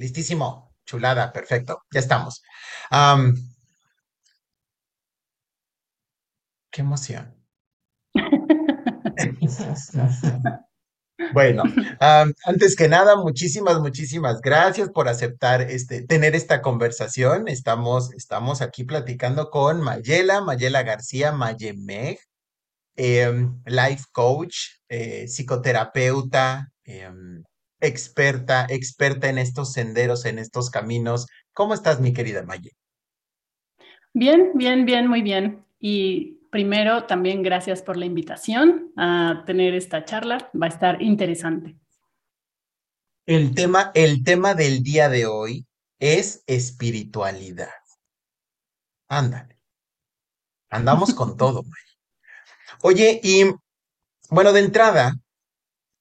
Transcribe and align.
Listísimo. 0.00 0.74
Chulada, 0.86 1.30
perfecto. 1.30 1.82
Ya 1.92 2.00
estamos. 2.00 2.42
Am, 2.90 3.34
qué 6.70 6.80
emoción. 6.80 7.36
Bueno, 11.34 11.64
antes 12.46 12.74
que 12.74 12.88
nada, 12.88 13.14
muchísimas, 13.14 13.78
muchísimas 13.78 14.40
gracias 14.40 14.88
por 14.88 15.06
aceptar 15.06 15.60
este, 15.60 16.06
tener 16.06 16.34
esta 16.34 16.62
conversación. 16.62 17.46
Estamos, 17.46 18.14
estamos 18.14 18.62
aquí 18.62 18.84
platicando 18.84 19.50
con 19.50 19.82
Mayela, 19.82 20.40
Mayela 20.40 20.82
García 20.82 21.30
Mayemeg, 21.30 22.18
em, 22.96 23.62
life 23.66 24.04
coach, 24.12 24.56
eh, 24.88 25.26
psicoterapeuta, 25.26 26.72
em, 26.84 27.44
experta, 27.80 28.66
experta 28.68 29.28
en 29.28 29.38
estos 29.38 29.72
senderos, 29.72 30.24
en 30.24 30.38
estos 30.38 30.70
caminos. 30.70 31.26
¿Cómo 31.52 31.74
estás, 31.74 32.00
mi 32.00 32.12
querida 32.12 32.42
Maye? 32.42 32.72
Bien, 34.12 34.52
bien, 34.54 34.84
bien, 34.84 35.06
muy 35.06 35.22
bien. 35.22 35.64
Y 35.78 36.40
primero, 36.50 37.04
también 37.04 37.42
gracias 37.42 37.82
por 37.82 37.96
la 37.96 38.06
invitación 38.06 38.92
a 38.96 39.44
tener 39.46 39.74
esta 39.74 40.04
charla. 40.04 40.50
Va 40.60 40.66
a 40.66 40.70
estar 40.70 41.02
interesante. 41.02 41.76
El 43.26 43.54
tema, 43.54 43.92
el 43.94 44.24
tema 44.24 44.54
del 44.54 44.82
día 44.82 45.08
de 45.08 45.26
hoy 45.26 45.66
es 45.98 46.42
espiritualidad. 46.46 47.68
Ándale, 49.08 49.58
andamos 50.70 51.14
con 51.14 51.36
todo, 51.36 51.62
Maye. 51.64 51.90
Oye, 52.82 53.20
y 53.22 53.44
bueno, 54.30 54.52
de 54.52 54.60
entrada, 54.60 55.14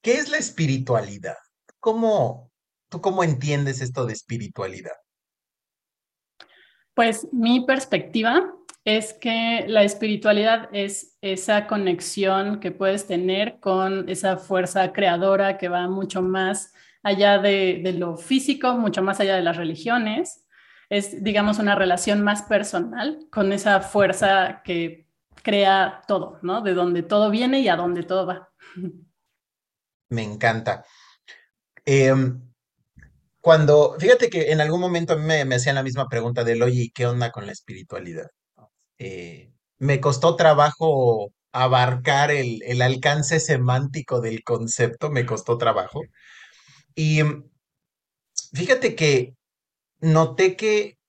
¿qué 0.02 0.13
es 0.13 0.30
la 0.30 0.38
espiritualidad? 0.38 1.35
¿Cómo, 1.80 2.52
tú 2.90 3.02
cómo 3.02 3.24
entiendes 3.24 3.82
esto 3.82 4.06
de 4.06 4.14
espiritualidad? 4.14 4.96
Pues 6.94 7.28
mi 7.32 7.66
perspectiva 7.66 8.54
es 8.84 9.13
que 9.13 9.66
la 9.68 9.84
espiritualidad 9.84 10.70
es 10.74 11.18
esa 11.21 11.68
conexión 11.68 12.60
que 12.60 12.71
puedes 12.71 13.08
tener 13.08 13.60
con 13.60 14.10
esa 14.10 14.38
fuerza 14.38 14.91
creadora 14.91 15.58
que 15.58 15.70
va 15.70 15.88
mucho 15.88 16.21
más 16.21 16.74
allá 17.04 17.38
de, 17.38 17.82
de 17.84 17.93
lo 17.93 18.18
físico, 18.18 18.74
mucho 18.74 19.02
más 19.02 19.20
allá 19.20 19.36
de 19.36 19.43
las 19.43 19.58
religiones. 19.58 20.46
Es, 20.90 21.24
digamos, 21.24 21.60
una 21.60 21.76
relación 21.76 22.24
más 22.24 22.41
personal 22.43 23.27
con 23.32 23.54
esa 23.54 23.80
fuerza 23.82 24.62
que 24.64 25.08
crea 25.43 26.02
todo, 26.08 26.40
¿no? 26.41 26.62
De 26.62 26.74
donde 26.74 27.04
todo 27.04 27.30
viene 27.30 27.60
y 27.62 27.70
a 27.70 27.76
donde 27.76 28.04
todo 28.04 28.26
va. 28.26 28.49
Me 30.10 30.24
encanta. 30.24 30.84
Em, 31.91 32.40
cuando, 33.41 33.95
fíjate 33.99 34.29
que 34.29 34.51
en 34.51 34.62
algún 34.62 34.79
momento 34.79 35.13
a 35.13 35.15
mí 35.15 35.23
me, 35.23 35.55
hacían 35.55 35.73
la 35.73 35.82
misma 35.82 36.07
pregunta 36.07 36.43
del, 36.43 36.62
oye, 36.62 36.84
¿y 36.84 36.91
qué 36.91 37.07
onda 37.07 37.31
con 37.31 37.48
la 37.48 37.51
espiritualidad? 37.51 38.27
Eh, 38.99 39.51
me 39.79 39.99
costó 39.99 40.35
trabajo 40.35 41.34
abarcar 41.51 42.29
el, 42.29 42.81
alcance 42.84 43.40
semántico 43.40 44.21
del 44.21 44.43
concepto, 44.43 45.09
me 45.09 45.26
costó 45.26 45.57
trabajo. 45.57 46.01
Y 46.93 47.21
fíjate 48.53 48.96
que 48.96 49.34
noté 49.99 50.55
que 50.55 50.99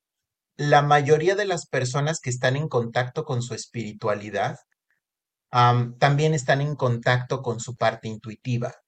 la 0.56 0.80
mayoría 0.80 1.34
de 1.36 1.44
las 1.44 1.66
personas 1.66 2.20
que 2.20 2.30
están 2.30 2.56
en 2.56 2.68
contacto 2.68 3.24
con 3.24 3.42
su 3.42 3.54
espiritualidad, 3.54 4.56
am, 5.50 5.98
también 5.98 6.32
están 6.32 6.62
en 6.62 6.74
contacto 6.74 7.42
con 7.42 7.60
su 7.60 7.76
parte 7.76 8.08
intuitiva 8.08 8.79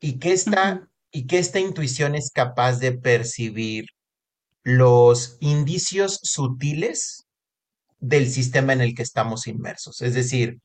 y 0.00 0.18
que 0.18 0.32
esta, 0.32 0.88
y 1.10 1.26
que 1.26 1.38
esta 1.38 1.60
intuición 1.60 2.14
es 2.14 2.30
capaz 2.30 2.78
de 2.78 2.92
percibir 2.92 3.86
los 4.64 5.36
indicios 5.40 6.20
sutiles 6.22 7.26
del 8.00 8.30
sistema 8.30 8.72
en 8.72 8.80
el 8.80 8.94
que 8.94 9.02
estamos 9.02 9.46
inmersos. 9.46 10.02
Es 10.02 10.14
decir, 10.14 10.58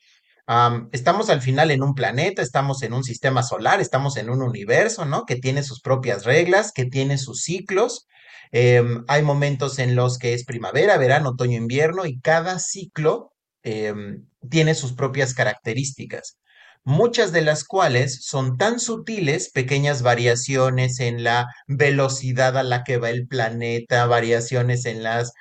am, 0.47 0.89
estamos 0.91 1.29
al 1.29 1.41
final 1.41 1.71
en 1.71 1.83
un 1.83 1.93
planeta, 1.93 2.41
estamos 2.41 2.81
en 2.83 2.93
un 2.93 3.03
sistema 3.03 3.43
solar, 3.43 3.81
estamos 3.81 4.17
en 4.17 4.29
un 4.29 4.41
universo, 4.41 5.05
¿no? 5.05 5.25
Que 5.25 5.35
tiene 5.35 5.63
sus 5.63 5.81
propias 5.81 6.25
reglas, 6.25 6.71
que 6.73 6.85
tiene 6.85 7.17
sus 7.17 7.41
ciclos. 7.41 8.07
Em, 8.51 9.03
hay 9.07 9.21
momentos 9.23 9.79
en 9.79 9.95
los 9.95 10.17
que 10.17 10.33
es 10.33 10.45
primavera, 10.45 10.97
verano, 10.97 11.29
otoño, 11.29 11.57
invierno 11.57 12.05
y 12.05 12.19
cada 12.19 12.59
ciclo 12.59 13.33
em, 13.63 14.25
tiene 14.49 14.73
sus 14.75 14.93
propias 14.93 15.33
características, 15.33 16.37
muchas 16.83 17.31
de 17.31 17.41
las 17.41 17.63
cuales 17.63 18.25
son 18.25 18.57
tan 18.57 18.79
sutiles, 18.79 19.51
pequeñas 19.51 20.01
variaciones 20.01 20.99
en 20.99 21.23
la 21.23 21.47
velocidad 21.67 22.57
a 22.57 22.63
la 22.63 22.83
que 22.83 22.97
va 22.97 23.09
el 23.09 23.27
planeta, 23.27 24.05
variaciones 24.05 24.85
en 24.85 25.03
las 25.03 25.33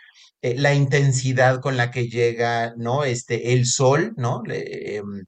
eh, 0.42 0.54
la 0.56 0.74
intensidad 0.74 1.60
con 1.60 1.76
la 1.76 1.90
que 1.90 2.08
llega, 2.08 2.72
¿no? 2.76 3.04
Este, 3.04 3.52
el 3.54 3.66
sol, 3.66 4.12
¿no? 4.16 4.42
Em, 4.46 5.24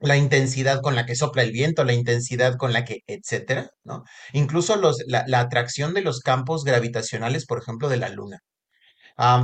la 0.00 0.16
intensidad 0.16 0.80
con 0.82 0.94
la 0.96 1.06
que 1.06 1.16
sopla 1.16 1.42
el 1.42 1.52
viento, 1.52 1.84
la 1.84 1.92
intensidad 1.94 2.56
con 2.56 2.72
la 2.72 2.84
que, 2.84 3.02
etcétera, 3.06 3.70
¿no? 3.84 4.04
Incluso 4.32 4.76
los, 4.76 4.98
la, 5.06 5.24
atracción 5.40 5.94
de 5.94 6.02
los 6.02 6.20
campos 6.20 6.64
gravitacionales, 6.64 7.46
por 7.46 7.60
ejemplo, 7.60 7.88
de 7.88 7.98
la 7.98 8.08
Luna. 8.10 8.40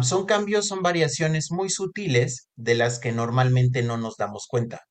Son 0.02 0.26
cambios, 0.26 0.66
son 0.68 0.82
variaciones 0.82 1.50
muy 1.50 1.68
sutiles 1.70 2.48
de 2.56 2.74
las 2.76 2.98
que 3.00 3.12
normalmente 3.12 3.82
no 3.82 3.96
nos 3.96 4.16
damos 4.16 4.46
cuenta. 4.48 4.82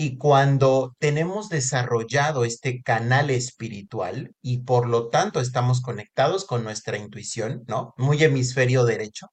Y 0.00 0.16
cuando 0.16 0.94
tenemos 0.98 1.50
desarrollado 1.50 2.46
este 2.46 2.82
canal 2.82 3.28
espiritual 3.28 4.34
y 4.40 4.62
por 4.62 4.88
lo 4.88 5.08
tanto 5.10 5.40
estamos 5.40 5.82
conectados 5.82 6.46
con 6.46 6.64
nuestra 6.64 6.96
intuición, 6.96 7.64
¿no? 7.66 7.92
Muy 7.98 8.24
hemisferio 8.24 8.86
derecho 8.86 9.28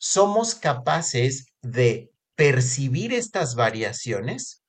somos 0.00 0.54
capaces 0.54 1.46
de 1.60 2.10
percibir 2.34 3.12
estas 3.12 3.54
variaciones 3.54 4.62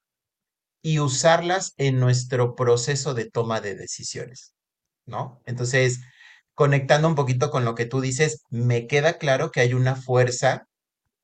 y 0.84 1.00
usarlas 1.00 1.74
en 1.78 2.00
nuestro 2.00 2.54
proceso 2.54 3.14
de 3.14 3.32
toma 3.32 3.62
de 3.62 3.76
decisiones, 3.76 4.54
¿no? 5.06 5.42
Entonces, 5.46 6.02
conectando 6.54 7.08
un 7.08 7.16
poquito 7.16 7.50
con 7.50 7.64
lo 7.64 7.76
que 7.76 7.86
tú 7.86 8.02
dices, 8.02 8.44
me 8.50 8.88
queda 8.88 9.18
claro 9.18 9.52
que 9.52 9.62
hay 9.62 9.74
una 9.74 9.96
fuerza 9.96 10.68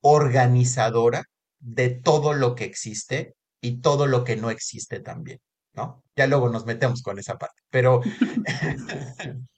organizadora 0.00 1.26
de 1.58 1.90
todo 1.90 2.32
lo 2.32 2.54
que 2.54 2.64
existe 2.64 3.34
y 3.60 3.80
todo 3.80 4.06
lo 4.06 4.24
que 4.24 4.36
no 4.36 4.50
existe 4.50 5.00
también, 5.00 5.40
¿no? 5.72 6.02
Ya 6.16 6.26
luego 6.26 6.48
nos 6.48 6.66
metemos 6.66 7.02
con 7.02 7.18
esa 7.18 7.38
parte, 7.38 7.62
pero 7.70 8.02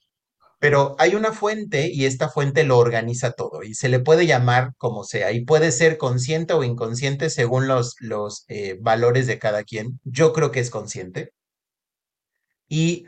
Pero 0.61 0.95
hay 0.99 1.15
una 1.15 1.33
fuente 1.33 1.89
y 1.91 2.05
esta 2.05 2.29
fuente 2.29 2.63
lo 2.63 2.77
organiza 2.77 3.31
todo 3.31 3.63
y 3.63 3.73
se 3.73 3.89
le 3.89 3.99
puede 3.99 4.27
llamar 4.27 4.75
como 4.77 5.03
sea 5.03 5.31
y 5.31 5.43
puede 5.43 5.71
ser 5.71 5.97
consciente 5.97 6.53
o 6.53 6.63
inconsciente 6.63 7.31
según 7.31 7.67
los, 7.67 7.95
los 7.99 8.45
eh, 8.47 8.77
valores 8.79 9.25
de 9.25 9.39
cada 9.39 9.63
quien. 9.63 9.99
Yo 10.03 10.33
creo 10.33 10.51
que 10.51 10.59
es 10.59 10.69
consciente 10.69 11.33
y 12.67 13.05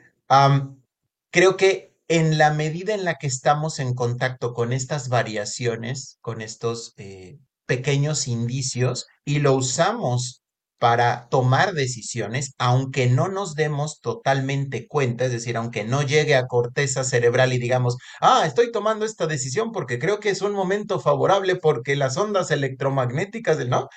creo 1.30 1.56
que 1.56 1.96
en 2.08 2.40
la 2.40 2.52
medida 2.56 2.96
en 2.96 3.06
la 3.06 3.20
que 3.20 3.28
estamos 3.28 3.78
en 3.78 3.94
contacto 3.94 4.54
con 4.56 4.74
estas 4.74 5.10
variaciones, 5.10 6.18
con 6.22 6.42
estos 6.42 6.96
eh, 6.98 7.38
pequeños 7.68 8.28
indicios 8.28 9.06
y 9.26 9.40
lo 9.40 9.54
usamos 9.54 10.43
para 10.84 11.30
tomar 11.30 11.72
decisiones, 11.74 12.56
aunque 12.58 13.08
no 13.08 13.30
nos 13.30 13.56
demos 13.56 14.02
totalmente 14.02 14.86
cuenta, 14.86 15.24
es 15.24 15.32
decir, 15.32 15.56
aunque 15.56 15.86
no 15.86 16.02
llegue 16.02 16.36
a 16.36 16.46
corteza 16.46 17.06
cerebral 17.06 17.54
y 17.54 17.58
digamos, 17.58 17.96
ah, 18.20 18.44
estoy 18.46 18.70
tomando 18.70 19.06
esta 19.06 19.26
decisión 19.26 19.72
porque 19.72 19.98
creo 19.98 20.20
que 20.20 20.30
es 20.30 20.42
un 20.42 20.52
momento 20.52 21.00
favorable 21.00 21.56
porque 21.56 21.96
las 21.96 22.18
ondas 22.18 22.52
electromagnéticas, 22.52 23.66
¿no? 23.66 23.88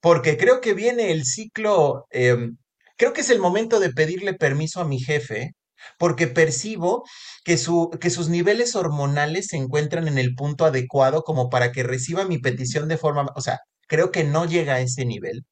Porque 0.00 0.38
creo 0.38 0.62
que 0.62 0.72
viene 0.72 1.12
el 1.12 1.26
ciclo, 1.26 2.06
em, 2.10 2.56
creo 2.96 3.12
que 3.12 3.20
es 3.20 3.28
el 3.28 3.38
momento 3.38 3.78
de 3.78 3.90
pedirle 3.92 4.32
permiso 4.32 4.80
a 4.80 4.86
mi 4.86 4.98
jefe, 5.00 5.52
porque 5.98 6.28
percibo 6.28 7.04
que, 7.44 7.58
su, 7.58 7.90
que 8.00 8.08
sus 8.08 8.30
niveles 8.30 8.74
hormonales 8.74 9.48
se 9.48 9.58
encuentran 9.58 10.08
en 10.08 10.16
el 10.18 10.34
punto 10.34 10.64
adecuado 10.64 11.24
como 11.24 11.50
para 11.50 11.72
que 11.72 11.82
reciba 11.82 12.24
mi 12.24 12.38
petición 12.38 12.88
de 12.88 12.96
forma, 12.96 13.26
o 13.36 13.42
sea, 13.42 13.60
creo 13.86 14.10
que 14.10 14.24
no 14.24 14.46
llega 14.46 14.76
a 14.76 14.80
ese 14.80 15.04
nivel, 15.04 15.44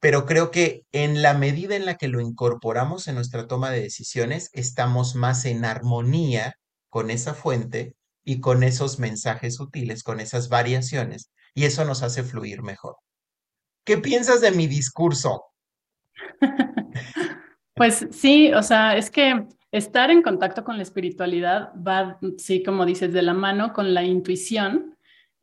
pero 0.00 0.26
creo 0.26 0.50
que 0.50 0.84
en 0.92 1.22
la 1.22 1.34
medida 1.34 1.76
en 1.76 1.86
la 1.86 1.96
que 1.96 2.08
lo 2.08 2.20
incorporamos 2.20 3.08
en 3.08 3.14
nuestra 3.14 3.46
toma 3.46 3.70
de 3.70 3.80
decisiones, 3.80 4.50
estamos 4.52 5.14
más 5.14 5.44
en 5.44 5.64
armonía 5.64 6.54
con 6.88 7.10
esa 7.10 7.34
fuente 7.34 7.94
y 8.24 8.40
con 8.40 8.62
esos 8.62 8.98
mensajes 8.98 9.56
sutiles, 9.56 10.02
con 10.02 10.20
esas 10.20 10.48
variaciones, 10.48 11.30
y 11.54 11.64
eso 11.64 11.84
nos 11.84 12.02
hace 12.02 12.22
fluir 12.22 12.62
mejor. 12.62 12.96
¿Qué 13.84 13.98
piensas 13.98 14.40
de 14.40 14.50
mi 14.50 14.66
discurso? 14.66 15.44
Pues 17.76 18.08
sí, 18.10 18.54
o 18.54 18.62
sea, 18.62 18.96
es 18.96 19.10
que 19.10 19.46
estar 19.70 20.10
en 20.10 20.22
contacto 20.22 20.64
con 20.64 20.78
la 20.78 20.82
espiritualidad 20.82 21.74
va, 21.76 22.18
sí, 22.38 22.62
como 22.62 22.86
dices, 22.86 23.12
de 23.12 23.20
la 23.20 23.34
mano 23.34 23.74
con 23.74 23.92
la 23.92 24.02
intuición, 24.02 24.95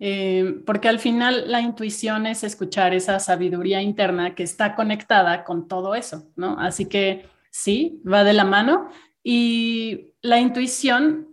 eh, 0.05 0.61
porque 0.65 0.89
al 0.89 1.00
final 1.00 1.50
la 1.50 1.61
intuición 1.61 2.25
es 2.25 2.44
escuchar 2.44 2.94
esa 2.94 3.19
sabiduría 3.19 3.81
interna 3.81 4.35
que 4.35 4.44
está 4.44 4.75
conectada 4.75 5.45
con 5.45 5.69
todo 5.69 5.95
eso, 5.95 6.27
¿no? 6.35 6.59
Así 6.59 6.88
que 6.88 7.29
sí, 7.50 8.01
va 8.05 8.25
de 8.25 8.33
la 8.33 8.44
mano. 8.44 8.89
Y 9.23 10.11
la 10.21 10.41
intuición 10.41 11.29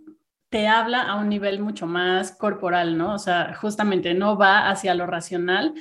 te 0.47 0.69
habla 0.69 1.01
a 1.01 1.17
un 1.17 1.27
nivel 1.27 1.59
mucho 1.59 1.85
más 1.85 2.31
corporal, 2.31 2.97
¿no? 2.97 3.15
O 3.15 3.19
sea, 3.19 3.53
justamente 3.55 4.13
no 4.13 4.37
va 4.37 4.69
hacia 4.69 4.95
lo 4.95 5.05
racional, 5.05 5.73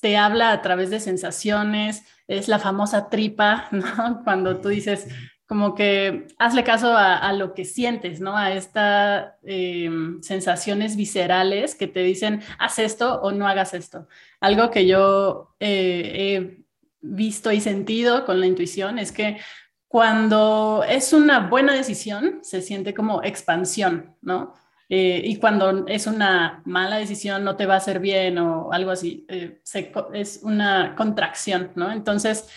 te 0.00 0.16
habla 0.16 0.52
a 0.52 0.62
través 0.62 0.90
de 0.90 1.00
sensaciones, 1.00 2.04
es 2.28 2.46
la 2.46 2.60
famosa 2.60 3.08
tripa, 3.08 3.66
¿no? 3.72 4.22
Cuando 4.22 4.58
tú 4.58 4.68
dices, 4.68 5.08
como 5.46 5.76
que 5.76 6.26
hazle 6.38 6.64
caso 6.64 6.96
a, 6.96 7.32
lo 7.32 7.54
que 7.54 7.64
sientes, 7.64 8.20
¿no? 8.20 8.36
A 8.36 8.52
estas 8.52 9.34
eh, 9.44 9.88
sensaciones 10.20 10.96
viscerales 10.96 11.76
que 11.76 11.86
te 11.86 12.00
dicen, 12.00 12.42
haz 12.58 12.80
esto 12.80 13.20
o 13.22 13.30
no 13.30 13.46
hagas 13.46 13.72
esto. 13.72 14.08
Algo 14.40 14.70
que 14.70 14.86
yo 14.86 15.54
eh, 15.60 16.12
he 16.14 16.64
visto 17.00 17.52
y 17.52 17.60
sentido 17.60 18.26
con 18.26 18.40
la 18.40 18.46
intuición 18.46 18.98
es 18.98 19.12
que 19.12 19.38
cuando 19.86 20.84
es 20.88 21.12
una 21.12 21.46
buena 21.46 21.74
decisión, 21.74 22.40
se 22.42 22.60
siente 22.60 22.92
como 22.92 23.22
expansión, 23.22 24.16
¿no? 24.22 24.54
Eh, 24.88 25.22
y 25.24 25.36
cuando 25.36 25.86
es 25.86 26.08
una 26.08 26.62
mala 26.64 26.96
decisión, 26.96 27.44
no 27.44 27.56
te 27.56 27.66
va 27.66 27.74
a 27.74 27.78
hacer 27.78 28.00
bien 28.00 28.38
o 28.38 28.72
algo 28.72 28.90
así, 28.90 29.26
es 29.28 30.40
una 30.42 30.94
contracción, 30.96 31.70
¿no? 31.76 31.92
Entonces, 31.92 32.48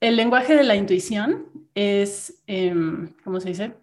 el 0.00 0.16
lenguaje 0.16 0.54
de 0.54 0.64
la 0.64 0.76
intuición 0.76 1.46
es, 1.74 2.42
em, 2.46 3.14
¿cómo 3.24 3.40
se 3.40 3.50
dice? 3.50 3.74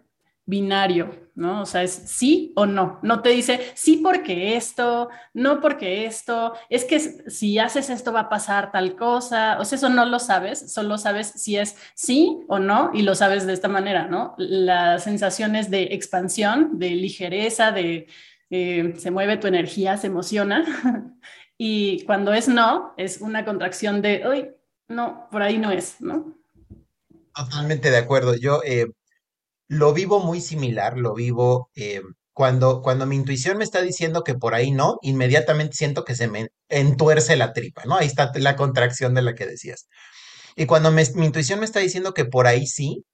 Binario, 0.44 1.30
¿no? 1.34 1.62
O 1.62 1.66
sea, 1.66 1.82
es 1.82 1.90
sí 1.92 2.52
o 2.56 2.66
no. 2.66 3.00
No 3.02 3.20
te 3.20 3.30
dice 3.30 3.60
sí 3.74 3.98
porque 4.02 4.56
esto, 4.56 5.08
no 5.34 5.60
porque 5.60 6.06
esto, 6.06 6.52
es 6.70 6.84
que 6.84 7.00
si 7.00 7.58
haces 7.58 7.90
esto 7.90 8.12
va 8.12 8.20
a 8.20 8.28
pasar 8.28 8.70
tal 8.70 8.96
cosa. 8.96 9.58
O 9.58 9.64
sea, 9.64 9.76
eso 9.76 9.88
no 9.88 10.04
lo 10.04 10.18
sabes, 10.18 10.72
solo 10.72 10.98
sabes 10.98 11.28
si 11.28 11.56
es 11.56 11.76
sí 11.94 12.40
o 12.48 12.58
no 12.58 12.90
y 12.94 13.02
lo 13.02 13.14
sabes 13.14 13.46
de 13.46 13.52
esta 13.54 13.68
manera, 13.68 14.06
¿no? 14.06 14.34
Las 14.38 15.04
sensaciones 15.04 15.70
de 15.70 15.84
expansión, 15.94 16.78
de 16.78 16.90
ligereza, 16.90 17.72
de 17.72 18.06
eh, 18.50 18.94
se 18.98 19.10
mueve 19.10 19.36
tu 19.38 19.48
energía, 19.48 19.96
se 19.96 20.06
emociona. 20.06 20.64
y 21.58 22.04
cuando 22.04 22.32
es 22.32 22.48
no, 22.48 22.94
es 22.96 23.20
una 23.20 23.44
contracción 23.44 24.02
de, 24.02 24.22
uy, 24.28 24.48
no, 24.88 25.28
por 25.30 25.42
ahí 25.42 25.58
no 25.58 25.70
es, 25.70 25.96
¿no? 26.00 26.34
Totalmente 27.34 27.90
de 27.90 27.98
acuerdo. 27.98 28.34
Yo 28.36 28.62
eh, 28.64 28.86
lo 29.68 29.92
vivo 29.92 30.20
muy 30.20 30.40
similar, 30.40 30.96
lo 30.96 31.14
vivo 31.14 31.70
eh, 31.74 32.02
cuando, 32.32 32.82
cuando 32.82 33.06
mi 33.06 33.16
intuición 33.16 33.58
me 33.58 33.64
está 33.64 33.82
diciendo 33.82 34.22
que 34.24 34.34
por 34.34 34.54
ahí 34.54 34.70
no, 34.70 34.98
inmediatamente 35.02 35.76
siento 35.76 36.04
que 36.04 36.14
se 36.14 36.28
me 36.28 36.48
entuerce 36.68 37.36
la 37.36 37.52
tripa, 37.52 37.84
¿no? 37.84 37.96
Ahí 37.96 38.06
está 38.06 38.30
la 38.36 38.56
contracción 38.56 39.14
de 39.14 39.22
la 39.22 39.34
que 39.34 39.46
decías. 39.46 39.88
Y 40.56 40.66
cuando 40.66 40.90
mi 40.90 41.02
intuición 41.02 41.60
me 41.60 41.66
está 41.66 41.80
diciendo 41.80 42.14
que 42.14 42.24
por 42.24 42.46
ahí 42.46 42.66
sí, 42.66 43.04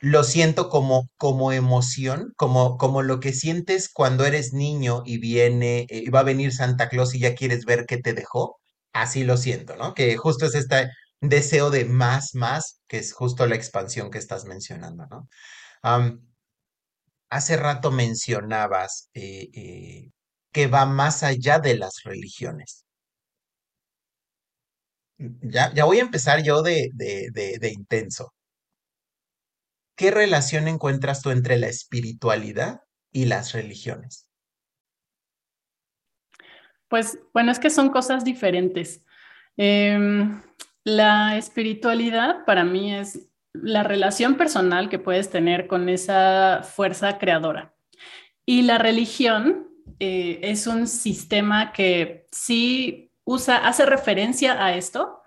lo 0.00 0.24
siento 0.24 0.68
como, 0.68 1.08
como 1.16 1.52
emoción, 1.52 2.32
como, 2.36 2.76
como 2.76 3.02
lo 3.02 3.20
que 3.20 3.32
sientes 3.32 3.88
cuando 3.88 4.24
eres 4.26 4.52
niño 4.52 5.02
y 5.06 5.18
viene, 5.18 5.86
eh, 5.88 6.10
va 6.10 6.20
a 6.20 6.24
venir 6.24 6.52
Santa 6.52 6.88
Claus 6.88 7.14
y 7.14 7.20
ya 7.20 7.36
quieres 7.36 7.64
ver 7.64 7.86
qué 7.86 7.98
te 7.98 8.12
dejó. 8.12 8.58
Así 8.92 9.22
lo 9.24 9.36
siento, 9.36 9.76
¿no? 9.76 9.94
Que 9.94 10.16
justo 10.16 10.46
es 10.46 10.56
esta 10.56 10.90
deseo 11.22 11.70
de 11.70 11.84
más, 11.84 12.34
más, 12.34 12.82
que 12.88 12.98
es 12.98 13.14
justo 13.14 13.46
la 13.46 13.54
expansión 13.54 14.10
que 14.10 14.18
estás 14.18 14.44
mencionando, 14.44 15.06
¿no? 15.06 15.28
hace 17.30 17.56
rato 17.56 17.90
mencionabas 17.90 19.08
eh, 19.14 19.48
eh, 19.54 20.10
que 20.52 20.66
va 20.66 20.84
más 20.84 21.22
allá 21.22 21.58
de 21.58 21.76
las 21.78 22.02
religiones. 22.04 22.84
Ya, 25.16 25.72
ya 25.72 25.84
voy 25.84 25.98
a 25.98 26.02
empezar 26.02 26.42
yo 26.42 26.62
de, 26.62 26.90
de, 26.92 27.30
de 27.32 27.72
intenso. 27.72 28.34
¿Qué 29.96 30.10
relación 30.10 30.68
encuentras 30.68 31.22
tú 31.22 31.30
entre 31.30 31.56
la 31.56 31.68
espiritualidad 31.68 32.80
y 33.12 33.26
las 33.26 33.52
religiones? 33.52 34.28
Pues 36.88 37.18
bueno, 37.32 37.52
es 37.52 37.58
que 37.58 37.70
son 37.70 37.88
cosas 37.88 38.24
diferentes. 38.24 39.02
Em, 39.56 40.42
la 40.84 41.36
espiritualidad 41.36 42.44
para 42.44 42.64
mí 42.64 42.94
es 42.94 43.28
la 43.52 43.82
relación 43.82 44.36
personal 44.36 44.88
que 44.88 44.98
puedes 44.98 45.30
tener 45.30 45.66
con 45.66 45.88
esa 45.88 46.62
fuerza 46.62 47.18
creadora. 47.18 47.74
Y 48.46 48.62
la 48.62 48.78
religión 48.78 49.68
eh, 50.00 50.40
es 50.42 50.66
un 50.66 50.86
sistema 50.86 51.72
que 51.72 52.26
sí 52.32 53.12
usa, 53.24 53.58
hace 53.58 53.86
referencia 53.86 54.64
a 54.64 54.74
esto, 54.74 55.22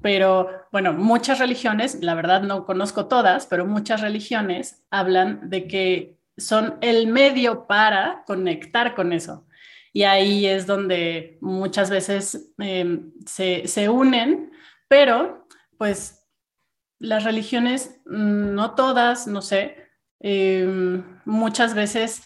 pero 0.00 0.48
bueno, 0.70 0.92
muchas 0.92 1.38
religiones, 1.38 2.02
la 2.02 2.14
verdad 2.14 2.42
no 2.42 2.64
conozco 2.64 3.06
todas, 3.06 3.46
pero 3.46 3.66
muchas 3.66 4.00
religiones 4.00 4.84
hablan 4.90 5.50
de 5.50 5.66
que 5.66 6.18
son 6.36 6.76
el 6.80 7.08
medio 7.08 7.66
para 7.66 8.22
conectar 8.26 8.94
con 8.94 9.12
eso. 9.12 9.46
Y 9.92 10.04
ahí 10.04 10.46
es 10.46 10.66
donde 10.66 11.38
muchas 11.40 11.90
veces 11.90 12.52
em, 12.58 13.12
se, 13.26 13.66
se 13.68 13.88
unen 13.88 14.51
pero 14.92 15.46
pues 15.78 16.22
las 16.98 17.24
religiones, 17.24 18.02
mm, 18.04 18.54
no 18.54 18.74
todas, 18.74 19.26
no 19.26 19.40
sé, 19.40 19.88
em, 20.20 21.02
muchas 21.24 21.72
veces 21.72 22.24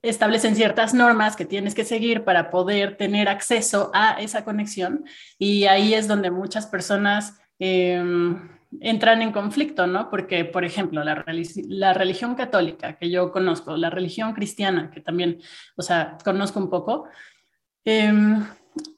establecen 0.00 0.54
ciertas 0.54 0.94
normas 0.94 1.34
que 1.34 1.44
tienes 1.44 1.74
que 1.74 1.84
seguir 1.84 2.22
para 2.22 2.50
poder 2.50 2.96
tener 2.96 3.28
acceso 3.28 3.90
a 3.94 4.12
esa 4.20 4.44
conexión 4.44 5.06
y 5.40 5.64
ahí 5.64 5.92
es 5.92 6.06
donde 6.06 6.30
muchas 6.30 6.68
personas 6.68 7.40
em, 7.58 8.48
entran 8.80 9.20
en 9.20 9.32
conflicto, 9.32 9.88
¿no? 9.88 10.08
Porque, 10.08 10.44
por 10.44 10.64
ejemplo, 10.64 11.02
la, 11.02 11.24
la, 11.68 11.94
religión 11.94 12.36
católica 12.36 12.96
que 12.96 13.10
yo 13.10 13.32
conozco, 13.32 13.76
la 13.76 13.90
religión 13.90 14.34
cristiana 14.34 14.92
que 14.92 15.00
también, 15.00 15.40
o 15.76 15.82
sea, 15.82 16.16
conozco 16.24 16.60
un 16.60 16.70
poco, 16.70 17.08
em, 17.84 18.46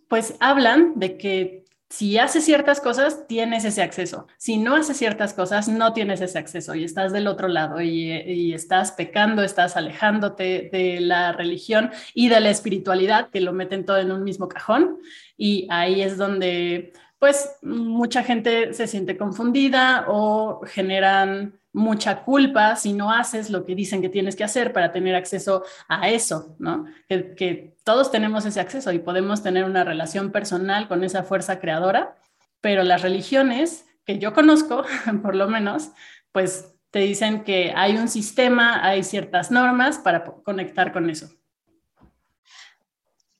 pues 0.06 0.36
hablan 0.40 0.98
de 0.98 1.16
que 1.16 1.60
si 1.90 2.18
haces 2.18 2.44
ciertas 2.44 2.80
cosas, 2.80 3.26
tienes 3.26 3.64
ese 3.64 3.82
acceso. 3.82 4.28
Si 4.36 4.58
no 4.58 4.76
haces 4.76 4.96
ciertas 4.96 5.34
cosas, 5.34 5.66
no 5.66 5.92
tienes 5.92 6.20
ese 6.20 6.38
acceso 6.38 6.76
y 6.76 6.84
estás 6.84 7.12
del 7.12 7.26
otro 7.26 7.48
lado 7.48 7.80
y, 7.80 8.54
estás 8.54 8.92
pecando, 8.92 9.42
estás 9.42 9.76
alejándote 9.76 10.70
de 10.72 11.00
la 11.00 11.32
religión 11.32 11.90
y 12.14 12.28
de 12.28 12.38
la 12.40 12.50
espiritualidad, 12.50 13.30
que 13.30 13.40
lo 13.40 13.52
meten 13.52 13.84
todo 13.84 13.98
en 13.98 14.12
un 14.12 14.22
mismo 14.22 14.48
cajón. 14.48 14.98
Y 15.36 15.66
ahí 15.68 16.00
es 16.00 16.16
donde, 16.16 16.92
pues, 17.20 17.50
mucha 17.60 18.24
gente 18.24 18.72
se 18.72 18.86
siente 18.86 19.18
confundida 19.18 20.06
o 20.08 20.62
generan 20.66 21.60
mucha 21.72 22.24
culpa 22.24 22.76
si 22.76 22.94
no 22.94 23.12
haces 23.12 23.50
lo 23.50 23.64
que 23.64 23.74
dicen 23.74 24.00
que 24.00 24.08
tienes 24.08 24.34
que 24.34 24.42
hacer 24.42 24.72
para 24.72 24.90
tener 24.90 25.14
acceso 25.14 25.62
a 25.86 26.08
eso, 26.08 26.56
¿no? 26.58 26.86
Que, 27.08 27.76
todos 27.84 28.10
tenemos 28.10 28.46
ese 28.46 28.60
acceso 28.60 28.92
y 28.92 29.00
podemos 29.00 29.42
tener 29.42 29.64
una 29.64 29.84
relación 29.84 30.30
personal 30.30 30.86
con 30.88 31.02
esa 31.02 31.22
fuerza 31.24 31.60
creadora, 31.60 32.16
pero 32.60 32.84
las 32.84 33.02
religiones 33.02 33.84
que 34.04 34.18
yo 34.18 34.32
conozco, 34.32 34.84
por 35.22 35.34
lo 35.34 35.48
menos, 35.48 35.90
pues 36.32 36.72
te 36.90 37.00
dicen 37.00 37.44
que 37.44 37.72
hay 37.76 37.96
un 37.96 38.08
sistema, 38.08 38.86
hay 38.86 39.02
ciertas 39.02 39.50
normas 39.50 39.98
para 39.98 40.24
conectar 40.24 40.92
con 40.92 41.10
eso. 41.10 41.30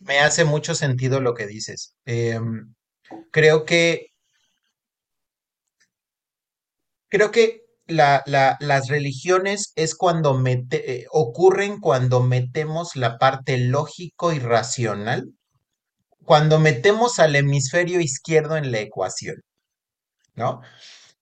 Me 0.00 0.18
hace 0.18 0.44
mucho 0.44 0.74
sentido 0.74 1.20
lo 1.20 1.34
que 1.34 1.46
dices. 1.46 1.94
Em, 2.04 2.74
creo 3.30 3.64
que 3.64 4.08
creo 7.08 7.30
que 7.30 7.62
las 7.86 8.88
religiones 8.88 9.72
es 9.74 9.94
cuando 9.96 10.34
mete, 10.34 11.02
eh, 11.02 11.06
ocurren 11.10 11.80
cuando 11.80 12.22
metemos 12.22 12.96
la 12.96 13.18
parte 13.18 13.58
lógico 13.58 14.32
y 14.32 14.38
racional, 14.38 15.32
cuando 16.24 16.60
metemos 16.60 17.18
al 17.18 17.34
hemisferio 17.36 18.00
izquierdo 18.00 18.56
en 18.56 18.70
la 18.70 18.80
ecuación, 18.80 19.42
¿no? 20.34 20.60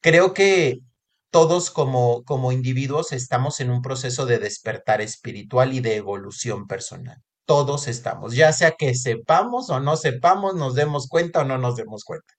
Creo 0.00 0.34
que 0.34 0.80
todos 1.30 1.70
como, 1.70 2.22
como 2.24 2.52
individuos 2.52 3.12
estamos 3.12 3.60
en 3.60 3.70
un 3.70 3.82
proceso 3.82 4.26
de 4.26 4.38
despertar 4.38 5.00
espiritual 5.00 5.72
y 5.72 5.80
de 5.80 5.96
evolución 5.96 6.66
personal. 6.66 7.22
Todos 7.48 7.88
estamos, 7.88 8.34
ya 8.34 8.52
sea 8.52 8.72
que 8.78 8.94
sepamos 8.94 9.70
o 9.70 9.80
no 9.80 9.96
sepamos, 9.96 10.54
nos 10.54 10.74
demos 10.74 11.08
cuenta 11.08 11.40
o 11.40 11.44
no 11.44 11.56
nos 11.56 11.76
demos 11.76 12.04
cuenta. 12.04 12.34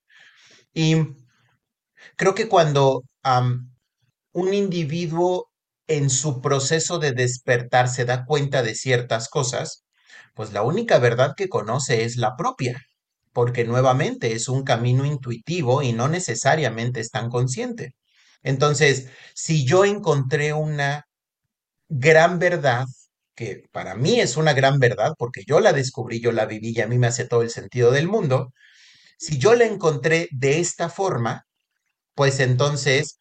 Y 0.73 0.97
creo 2.15 2.35
que 2.35 2.47
cuando 2.47 3.03
un 4.33 4.53
individuo 4.53 5.49
en 5.87 6.11
su 6.11 6.41
proceso 6.41 6.99
de 6.99 7.13
despertar 7.13 7.89
se 7.89 8.05
da 8.05 8.23
cuenta 8.25 8.61
de 8.61 8.75
ciertas 8.75 9.29
cosas, 9.29 9.83
pues 10.35 10.53
la 10.53 10.61
única 10.61 10.99
verdad 10.99 11.33
que 11.35 11.49
conoce 11.49 12.03
es 12.03 12.17
la 12.17 12.35
propia, 12.35 12.79
porque 13.33 13.63
nuevamente 13.65 14.33
es 14.33 14.47
un 14.47 14.63
camino 14.63 15.05
intuitivo 15.05 15.81
y 15.81 15.91
no 15.93 16.07
necesariamente 16.07 16.99
es 16.99 17.09
tan 17.09 17.29
consciente. 17.29 17.95
Entonces, 18.43 19.09
si 19.33 19.65
yo 19.65 19.85
encontré 19.85 20.53
una 20.53 21.05
gran 21.89 22.39
verdad, 22.39 22.85
que 23.39 23.63
para 23.71 23.95
mí 23.95 24.19
es 24.19 24.37
una 24.37 24.53
gran 24.53 24.79
verdad, 24.79 25.13
porque 25.17 25.43
yo 25.47 25.59
la 25.61 25.73
descubrí, 25.73 26.21
yo 26.21 26.31
la 26.33 26.45
viví 26.45 26.73
y 26.75 26.81
a 26.81 26.87
mí 26.87 26.97
me 26.99 27.07
hace 27.07 27.25
todo 27.25 27.41
el 27.41 27.49
sentido 27.49 27.91
del 27.91 28.07
mundo, 28.07 28.53
si 29.17 29.37
yo 29.39 29.55
la 29.55 29.65
encontré 29.65 30.27
de 30.31 30.59
esta 30.59 30.89
forma, 30.89 31.45
pues 32.15 32.39
entonces 32.39 33.19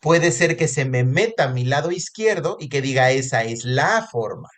Puede 0.00 0.32
ser 0.32 0.56
que 0.56 0.68
se 0.68 0.84
me 0.84 1.04
meta 1.04 1.44
a 1.44 1.52
mi 1.52 1.64
lado 1.64 1.92
izquierdo 1.92 2.56
y 2.60 2.68
que 2.68 2.82
diga 2.82 3.10
esa 3.12 3.44
es 3.44 3.64
la 3.64 4.06
forma. 4.10 4.48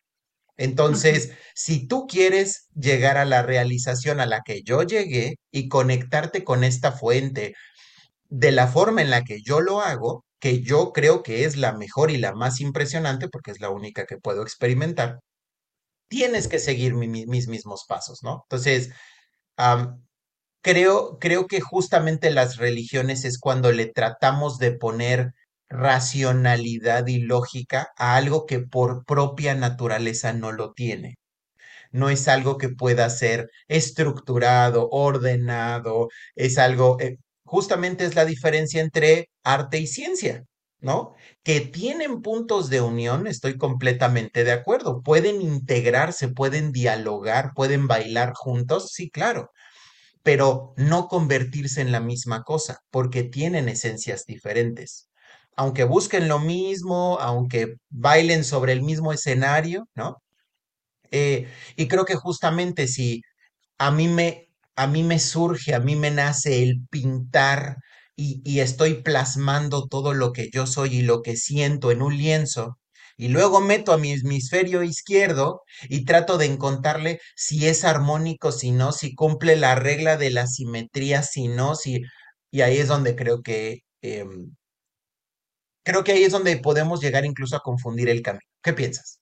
Entonces, 0.56 1.32
si 1.54 1.86
tú 1.86 2.06
quieres 2.08 2.68
llegar 2.74 3.18
a 3.18 3.24
la 3.24 3.42
realización 3.42 4.20
a 4.20 4.26
la 4.26 4.42
que 4.44 4.62
yo 4.62 4.82
llegué 4.82 5.36
y 5.52 5.68
conectarte 5.68 6.44
con 6.44 6.64
esta 6.64 6.92
fuente 6.92 7.54
de 8.30 8.52
la 8.52 8.68
forma 8.68 9.02
en 9.02 9.10
la 9.10 9.24
que 9.24 9.42
yo 9.42 9.60
lo 9.60 9.80
hago, 9.82 10.24
que 10.40 10.62
yo 10.62 10.92
creo 10.92 11.22
que 11.22 11.44
es 11.44 11.56
la 11.56 11.72
mejor 11.72 12.10
y 12.10 12.18
la 12.18 12.34
más 12.34 12.60
impresionante, 12.60 13.28
porque 13.28 13.50
es 13.52 13.60
la 13.60 13.70
única 13.70 14.06
que 14.06 14.18
puedo 14.18 14.42
experimentar, 14.42 15.20
tienes 16.08 16.48
que 16.48 16.58
seguir 16.58 16.94
mi, 16.94 17.08
mis 17.26 17.48
mismos 17.48 17.84
pasos, 17.88 18.20
¿no? 18.22 18.42
Entonces, 18.44 18.90
creo, 20.62 21.18
creo 21.18 21.46
que 21.46 21.60
justamente 21.60 22.30
las 22.30 22.56
religiones 22.56 23.24
es 23.24 23.38
cuando 23.38 23.72
le 23.72 23.86
tratamos 23.86 24.58
de 24.58 24.72
poner 24.72 25.32
racionalidad 25.68 27.06
y 27.06 27.18
lógica 27.20 27.88
a 27.96 28.16
algo 28.16 28.46
que 28.46 28.60
por 28.60 29.04
propia 29.04 29.54
naturaleza 29.54 30.32
no 30.32 30.52
lo 30.52 30.72
tiene. 30.72 31.16
No 31.92 32.10
es 32.10 32.28
algo 32.28 32.58
que 32.58 32.70
pueda 32.70 33.10
ser 33.10 33.50
estructurado, 33.68 34.88
ordenado, 34.90 36.08
es 36.36 36.58
algo, 36.58 37.00
eh, 37.00 37.18
justamente 37.48 38.04
es 38.04 38.14
la 38.14 38.24
diferencia 38.26 38.82
entre 38.82 39.30
arte 39.42 39.78
y 39.78 39.86
ciencia, 39.86 40.44
¿no? 40.80 41.14
Que 41.42 41.60
tienen 41.60 42.22
puntos 42.22 42.70
de 42.70 42.82
unión, 42.82 43.26
estoy 43.26 43.56
completamente 43.58 44.44
de 44.44 44.52
acuerdo. 44.52 45.02
Pueden 45.02 45.40
integrarse, 45.42 46.28
pueden 46.28 46.72
dialogar, 46.72 47.52
pueden 47.54 47.88
bailar 47.88 48.34
juntos, 48.34 48.92
sí, 48.92 49.10
claro, 49.10 49.50
pero 50.22 50.74
no 50.76 51.08
convertirse 51.08 51.80
en 51.80 51.92
la 51.92 52.00
misma 52.00 52.42
cosa, 52.44 52.80
porque 52.90 53.24
tienen 53.24 53.68
esencias 53.68 54.26
diferentes. 54.26 55.10
Aunque 55.56 55.84
busquen 55.84 56.28
lo 56.28 56.38
mismo, 56.40 57.18
aunque 57.20 57.76
bailen 57.90 58.44
sobre 58.44 58.72
el 58.72 58.82
mismo 58.82 59.12
escenario, 59.12 59.88
¿no? 59.94 60.22
Eh, 61.10 61.48
y 61.76 61.88
creo 61.88 62.04
que 62.04 62.16
justamente 62.16 62.88
si 62.88 63.22
a 63.78 63.90
mí 63.90 64.08
me, 64.08 64.47
a 64.78 64.86
mí 64.86 65.02
me 65.02 65.18
surge, 65.18 65.74
a 65.74 65.80
mí 65.80 65.96
me 65.96 66.10
nace 66.12 66.62
el 66.62 66.86
pintar 66.90 67.78
y, 68.16 68.60
estoy 68.60 69.02
plasmando 69.02 69.86
todo 69.88 70.14
lo 70.14 70.32
que 70.32 70.50
yo 70.52 70.66
soy 70.66 70.96
y 70.98 71.02
lo 71.02 71.22
que 71.22 71.36
siento 71.36 71.90
en 71.92 72.02
un 72.02 72.16
lienzo, 72.16 72.78
y 73.16 73.28
luego 73.28 73.60
meto 73.60 73.92
a 73.92 73.98
mi 73.98 74.12
hemisferio 74.12 74.82
izquierdo 74.84 75.62
y 75.88 76.04
trato 76.04 76.38
de 76.38 76.46
encontrarle 76.46 77.20
si 77.36 77.66
es 77.68 77.84
armónico, 77.84 78.52
si 78.52 78.70
no, 78.72 78.92
si 78.92 79.14
cumple 79.14 79.56
la 79.56 79.74
regla 79.74 80.16
de 80.16 80.30
la 80.30 80.46
simetría, 80.46 81.22
si 81.22 81.48
no, 81.48 81.74
si... 81.74 82.02
Y 82.50 82.60
ahí 82.62 82.78
es 82.78 82.88
donde 82.88 83.16
creo 83.16 83.42
que... 83.42 83.80
em, 84.02 84.54
creo 85.84 86.04
que 86.04 86.12
ahí 86.12 86.22
es 86.24 86.30
donde 86.32 86.56
podemos 86.58 87.00
llegar 87.00 87.24
incluso 87.24 87.56
a 87.56 87.60
confundir 87.60 88.08
el 88.08 88.22
camino. 88.22 88.44
¿Qué 88.62 88.72
piensas? 88.72 89.17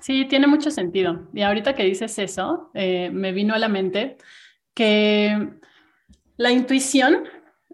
Sí, 0.00 0.24
tiene 0.26 0.46
mucho 0.46 0.70
sentido. 0.70 1.28
Y 1.34 1.42
ahorita 1.42 1.74
que 1.74 1.84
dices 1.84 2.18
eso, 2.18 2.70
eh, 2.74 3.10
me 3.12 3.32
vino 3.32 3.54
a 3.54 3.58
la 3.58 3.68
mente 3.68 4.16
que 4.74 5.50
la 6.36 6.52
intuición 6.52 7.24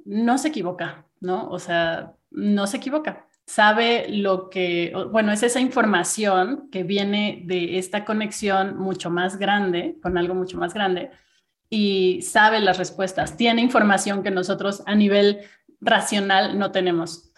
no 0.04 0.38
se 0.38 0.49
equivoca, 0.49 1.06
¿no? 1.20 1.49
O 1.50 1.58
sea, 1.58 2.14
no 2.30 2.66
se 2.66 2.78
equivoca. 2.78 3.28
Sabe 3.46 4.06
lo 4.08 4.49
que, 4.49 4.92
bueno, 5.12 5.30
es 5.30 5.42
esa 5.42 5.61
información 5.61 6.70
que 6.73 6.82
viene 6.82 7.42
de 7.44 7.78
esta 7.78 8.04
conexión 8.04 8.76
mucho 8.78 9.11
más 9.11 9.38
grande, 9.38 9.99
con 10.02 10.16
algo 10.16 10.34
mucho 10.34 10.56
más 10.56 10.73
grande, 10.73 11.11
y 11.68 12.23
sabe 12.23 12.61
las 12.61 12.78
respuestas. 12.78 13.37
Tiene 13.37 13.61
información 13.61 14.23
que 14.23 14.30
nosotros 14.30 14.82
a 14.87 14.94
nivel 14.94 15.40
racional 15.80 16.58
no 16.58 16.73
tenemos. 16.73 17.32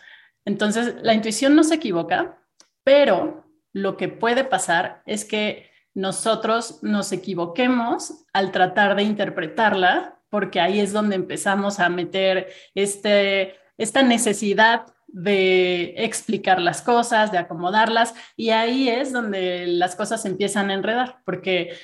Entonces, 0.45 0.95
la 1.03 1.13
intuición 1.13 1.57
no 1.57 1.65
se 1.65 1.75
equivoca, 1.75 2.39
pero 2.85 3.46
lo 3.77 3.99
que 3.99 4.09
puede 4.09 4.43
pasar 4.43 5.03
es 5.05 5.27
que 5.27 5.71
nosotros 5.93 6.79
nos 6.83 7.13
equivoquemos 7.13 8.25
al 8.33 8.51
tratar 8.51 8.97
de 8.97 9.03
interpretarla, 9.03 10.19
porque 10.31 10.61
ahí 10.61 10.81
es 10.81 10.95
donde 10.95 11.15
empezamos 11.15 11.79
a 11.79 11.91
meter 11.91 12.49
este, 12.75 13.55
esta 13.77 14.03
necesidad 14.03 14.87
de 15.09 15.93
explicar 15.99 16.59
las 16.59 16.81
cosas, 16.81 17.31
de 17.33 17.37
acomodarlas, 17.37 18.15
y 18.35 18.49
ahí 18.49 18.89
es 18.89 19.13
donde 19.13 19.67
las 19.67 19.95
cosas 19.95 20.25
empiezan 20.25 20.71
a 20.71 20.75
enredar, 20.75 21.21
porque 21.27 21.77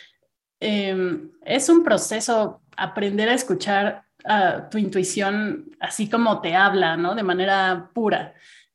eh, 0.61 1.19
es 1.45 1.69
un 1.69 1.85
proceso 1.85 2.63
aprender 2.75 3.29
a 3.29 3.35
escuchar 3.35 4.07
uh, 4.25 4.71
tu 4.71 4.79
intuición 4.79 5.77
así 5.79 6.09
como 6.09 6.41
te 6.41 6.55
habla, 6.55 6.97
¿no? 6.97 7.15
De 7.15 7.23
manera 7.23 7.91
pura. 7.93 8.33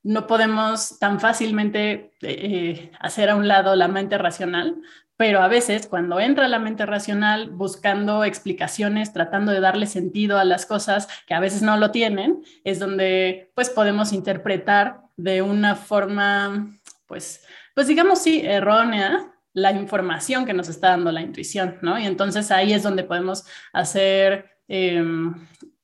No 0.08 0.26
podemos 0.26 1.00
tan 1.00 1.20
fácilmente 1.20 2.12
eh, 2.22 2.92
hacer 2.98 3.30
a 3.30 3.36
un 3.36 3.50
lado 3.50 3.76
la 3.76 3.90
mente 3.90 4.18
racional, 4.18 4.78
pero 5.18 5.42
a 5.42 5.50
veces 5.50 5.86
cuando 5.86 6.22
entra 6.22 6.48
la 6.48 6.60
mente 6.60 6.86
racional 6.86 7.50
buscando 7.50 8.24
explicaciones, 8.24 9.12
tratando 9.12 9.52
de 9.52 9.60
darle 9.60 9.86
sentido 9.86 10.38
a 10.38 10.46
las 10.46 10.66
cosas 10.66 11.10
que 11.28 11.34
a 11.34 11.42
veces 11.42 11.62
no 11.62 11.76
lo 11.76 11.92
tienen, 11.92 12.42
es 12.64 12.80
donde 12.80 13.52
pues 13.54 13.70
podemos 13.70 14.14
interpretar 14.14 15.02
de 15.18 15.42
una 15.42 15.76
forma, 15.76 16.70
pues, 17.06 17.44
pues 17.76 17.88
digamos 17.88 18.22
sí, 18.22 18.44
errónea, 18.46 19.34
la 19.52 19.74
información 19.74 20.46
que 20.46 20.54
nos 20.54 20.70
está 20.70 20.92
dando 20.92 21.12
la 21.12 21.22
intuición, 21.22 21.80
¿no? 21.82 22.00
Y 22.00 22.06
entonces 22.06 22.50
ahí 22.50 22.72
es 22.72 22.84
donde 22.84 23.04
podemos 23.04 23.44
hacer 23.74 24.52
eh, 24.70 25.04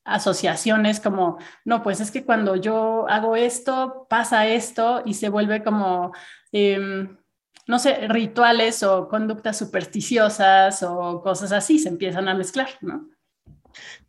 asociaciones 0.05 0.99
como, 0.99 1.37
no, 1.65 1.83
pues 1.83 1.99
es 1.99 2.11
que 2.11 2.25
cuando 2.25 2.55
yo 2.55 3.07
hago 3.09 3.35
esto, 3.35 4.05
pasa 4.09 4.47
esto 4.47 5.01
y 5.05 5.13
se 5.13 5.29
vuelve 5.29 5.63
como, 5.63 6.11
eh, 6.51 7.07
no 7.67 7.79
sé, 7.79 8.07
rituales 8.07 8.83
o 8.83 9.07
conductas 9.07 9.57
supersticiosas 9.57 10.83
o 10.83 11.21
cosas 11.21 11.51
así, 11.51 11.79
se 11.79 11.89
empiezan 11.89 12.27
a 12.27 12.33
mezclar, 12.33 12.69
¿no? 12.81 13.09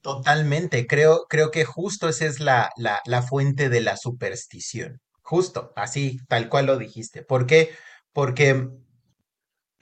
Totalmente, 0.01 0.87
creo, 0.87 1.27
creo 1.29 1.51
que 1.51 1.65
justo 1.65 2.09
esa 2.09 2.27
es 2.27 2.41
la, 2.41 2.71
la, 2.77 3.01
la 3.07 3.23
fuente 3.23 3.69
de 3.69 3.81
la 3.81 3.97
superstición. 3.97 5.01
Justo, 5.23 5.73
así, 5.77 6.21
tal 6.29 6.51
cual 6.51 6.67
lo 6.67 6.77
dijiste. 6.77 7.23
¿Por 7.23 7.47
qué? 7.47 7.75
Porque 8.13 8.69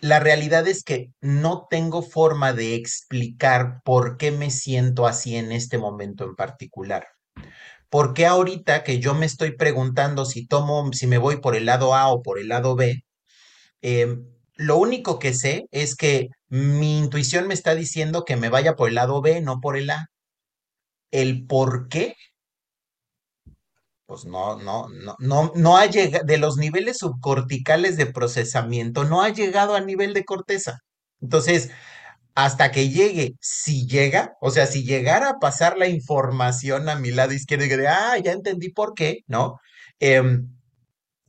la 0.03 0.19
realidad 0.19 0.67
es 0.67 0.83
que 0.83 1.13
no 1.21 1.69
tengo 1.71 2.03
forma 2.03 2.53
de 2.53 2.75
explicar 2.75 3.83
por 3.85 4.17
qué 4.17 4.33
me 4.33 4.51
siento 4.51 5.07
así 5.07 5.37
en 5.37 5.53
este 5.53 5.79
momento 5.79 6.25
en 6.25 6.35
particular. 6.35 7.07
¿Por 7.89 8.13
qué 8.13 8.27
ahorita 8.27 8.83
que 8.83 8.99
yo 8.99 9.15
me 9.15 9.27
estoy 9.27 9.57
preguntando 9.57 10.25
si 10.25 10.45
tomo, 10.47 10.93
si 10.93 11.07
me 11.07 11.19
voy 11.19 11.37
por 11.37 11.55
el 11.55 11.67
lado 11.67 11.95
A 11.95 12.09
o 12.09 12.21
por 12.21 12.41
el 12.41 12.49
lado 12.49 12.75
B, 12.75 13.05
eh, 13.83 14.17
lo 14.57 14.77
único 14.77 15.21
que 15.21 15.35
sé 15.35 15.67
es 15.71 15.95
que 15.95 16.31
mi 16.49 16.99
intuición 16.99 17.47
me 17.47 17.55
está 17.55 17.77
diciendo 17.77 18.25
que 18.25 18.37
me 18.37 18.49
vaya 18.49 18.75
por 18.75 18.89
el 18.89 18.97
lado 18.97 19.23
B, 19.23 19.41
no 19.41 19.61
por 19.61 19.77
el 19.77 19.89
A. 19.91 20.09
El 21.13 21.47
por 21.47 21.89
qué, 21.89 22.17
pues 24.13 24.27
no, 24.27 24.57
no, 24.59 24.89
no, 24.91 25.17
no, 25.21 25.53
no 25.55 25.77
ha 25.79 25.87
llegado, 25.87 26.23
de 26.27 26.37
los 26.37 26.59
niveles 26.59 26.99
subcorticales 26.99 27.97
de 27.97 28.05
procesamiento, 28.05 29.05
no 29.05 29.23
ha 29.23 29.31
llegado 29.31 29.75
a 29.75 29.81
nivel 29.81 30.13
de 30.13 30.25
corteza. 30.25 30.81
Entonces, 31.23 31.71
hasta 32.35 32.71
que 32.73 32.91
llegue, 32.91 33.37
si 33.41 33.87
llega, 33.87 34.35
o 34.43 34.51
sea, 34.51 34.67
si 34.67 34.85
llegara 34.85 35.31
a 35.31 35.39
pasar 35.39 35.79
la 35.79 35.89
información 35.89 36.91
a 36.91 36.97
mi 36.97 37.11
lado 37.11 37.33
izquierdo 37.33 37.65
y 37.65 37.71
que 37.71 37.79
de, 37.79 37.89
ah, 37.89 38.19
ya 38.23 38.33
entendí 38.33 38.71
por 38.71 38.93
qué, 38.95 39.21
¿no? 39.29 39.61
Eh, 40.01 40.23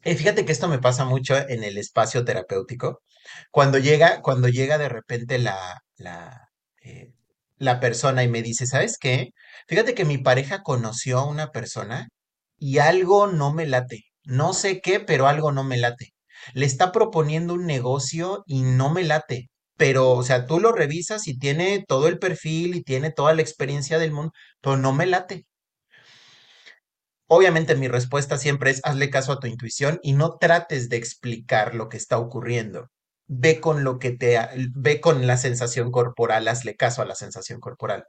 fíjate 0.04 0.44
que 0.46 0.52
esto 0.52 0.68
me 0.68 0.80
pasa 0.80 1.06
mucho 1.06 1.38
en 1.38 1.64
el 1.64 1.78
espacio 1.78 2.26
terapéutico. 2.26 3.02
Cuando 3.52 3.78
llega, 3.78 4.22
cuando 4.22 4.50
llega 4.50 4.78
de 4.78 4.90
repente 4.90 5.40
la, 5.40 5.82
la, 5.96 6.50
eh, 6.82 7.14
la 7.58 7.80
persona 7.80 8.24
y 8.24 8.30
me 8.30 8.42
dice, 8.42 8.68
¿sabes 8.68 8.98
qué? 9.00 9.30
Fíjate 9.70 9.94
que 9.96 10.04
mi 10.06 10.18
pareja 10.18 10.64
conoció 10.64 11.20
a 11.20 11.28
una 11.30 11.52
persona 11.52 12.10
y 12.64 12.80
algo 12.80 13.28
no 13.28 13.54
me 13.54 13.66
late. 13.66 14.06
No 14.24 14.54
sé 14.54 14.80
qué, 14.80 15.02
pero 15.02 15.28
algo 15.28 15.52
no 15.52 15.66
me 15.66 15.76
late. 15.76 16.14
Le 16.54 16.66
está 16.66 16.94
proponiendo 16.94 17.56
un 17.56 17.66
negocio 17.66 18.44
y 18.48 18.62
no 18.62 18.90
me 18.90 19.04
late. 19.04 19.50
Pero, 19.76 20.12
o 20.12 20.24
sea, 20.24 20.46
tú 20.46 20.62
lo 20.62 20.72
revisas 20.72 21.28
y 21.28 21.38
tiene 21.38 21.84
todo 21.86 22.08
el 22.08 22.20
perfil 22.20 22.76
y 22.76 22.84
tiene 22.84 23.12
toda 23.12 23.34
la 23.34 23.42
experiencia 23.42 24.00
del 24.00 24.14
mundo, 24.14 24.32
pero 24.62 24.78
no 24.78 24.94
me 24.94 25.06
late. 25.06 25.46
Obviamente 27.28 27.76
mi 27.76 27.90
respuesta 27.90 28.38
siempre 28.38 28.72
es 28.72 28.80
hazle 28.86 29.10
caso 29.10 29.34
a 29.34 29.40
tu 29.42 29.48
intuición 29.48 30.00
y 30.02 30.14
no 30.14 30.38
trates 30.38 30.88
de 30.88 30.96
explicar 30.96 31.76
lo 31.76 31.90
que 31.90 31.98
está 31.98 32.18
ocurriendo. 32.18 32.88
Ve 33.28 33.60
con 33.60 33.84
lo 33.84 34.00
que 34.00 34.12
te, 34.12 34.40
ve 34.74 35.02
con 35.02 35.28
la 35.28 35.36
sensación 35.36 35.92
corporal, 35.92 36.48
hazle 36.48 36.78
caso 36.78 37.02
a 37.02 37.06
la 37.06 37.16
sensación 37.16 37.60
corporal. 37.60 38.06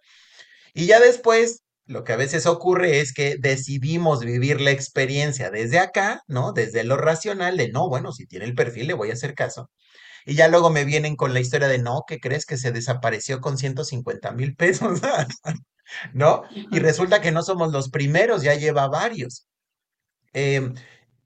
Y 0.75 0.87
ya 0.87 1.01
después, 1.01 1.65
lo 1.87 2.05
que 2.05 2.13
a 2.13 2.17
veces 2.17 2.47
ocurre 2.47 3.01
es 3.01 3.13
que 3.13 3.37
decidimos 3.39 4.25
vivir 4.25 4.61
la 4.61 4.71
experiencia 4.71 5.51
desde 5.51 5.79
acá, 5.79 6.23
¿no? 6.27 6.53
Desde 6.53 6.85
lo 6.85 6.97
racional 6.97 7.57
de, 7.57 7.69
no, 7.69 7.89
bueno, 7.89 8.13
si 8.13 8.27
tiene 8.27 8.47
el 8.47 8.55
perfil, 8.55 8.87
le 8.87 8.95
voy 8.95 9.11
a 9.11 9.15
hacer 9.15 9.35
caso. 9.35 9.71
Y 10.27 10.35
ya 10.35 10.49
luego 10.49 10.71
me 10.71 10.85
vienen 10.85 11.17
con 11.17 11.35
la 11.35 11.41
historia 11.41 11.69
de, 11.69 11.79
no, 11.79 12.05
¿qué 12.07 12.19
crees 12.19 12.47
que 12.47 12.57
se 12.57 12.73
desapareció 12.73 13.41
con 13.41 13.59
150 13.59 14.33
mil 14.33 14.57
pesos? 14.57 15.01
¿No? 16.15 16.45
Y 16.73 16.79
resulta 16.79 17.21
que 17.21 17.33
no 17.33 17.43
somos 17.43 17.73
los 17.73 17.91
primeros, 17.91 18.43
ya 18.43 18.55
lleva 18.55 18.89
varios. 18.89 19.47
Em, 20.33 20.75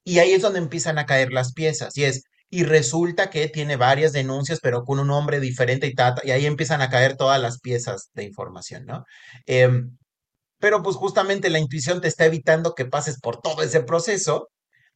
y 0.03 0.19
ahí 0.19 0.33
es 0.33 0.41
donde 0.41 0.59
empiezan 0.59 0.97
a 0.99 1.05
caer 1.05 1.31
las 1.31 1.53
piezas. 1.53 1.97
Y 1.97 2.03
es, 2.05 2.23
y 2.49 2.63
resulta 2.63 3.29
que 3.29 3.47
tiene 3.47 3.77
varias 3.77 4.11
denuncias, 4.13 4.59
pero 4.61 4.83
con 4.83 4.99
un 4.99 5.07
nombre 5.07 5.39
diferente 5.39 5.87
y 5.87 5.93
tata, 5.95 6.21
y 6.25 6.31
ahí 6.31 6.45
empiezan 6.45 6.81
a 6.81 6.89
caer 6.89 7.15
todas 7.17 7.41
las 7.41 7.59
piezas 7.59 8.09
de 8.13 8.23
información, 8.23 8.85
¿no? 8.85 9.05
Em, 9.45 9.97
pero 10.59 10.83
pues 10.83 10.95
justamente 10.95 11.49
la 11.49 11.59
intuición 11.59 12.01
te 12.01 12.07
está 12.07 12.25
evitando 12.25 12.75
que 12.75 12.85
pases 12.85 13.19
por 13.19 13.41
todo 13.41 13.63
ese 13.63 13.81
proceso, 13.81 14.49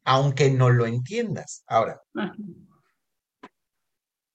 aunque 0.04 0.50
no 0.50 0.70
lo 0.70 0.86
entiendas. 0.86 1.64
Ahora, 1.66 2.00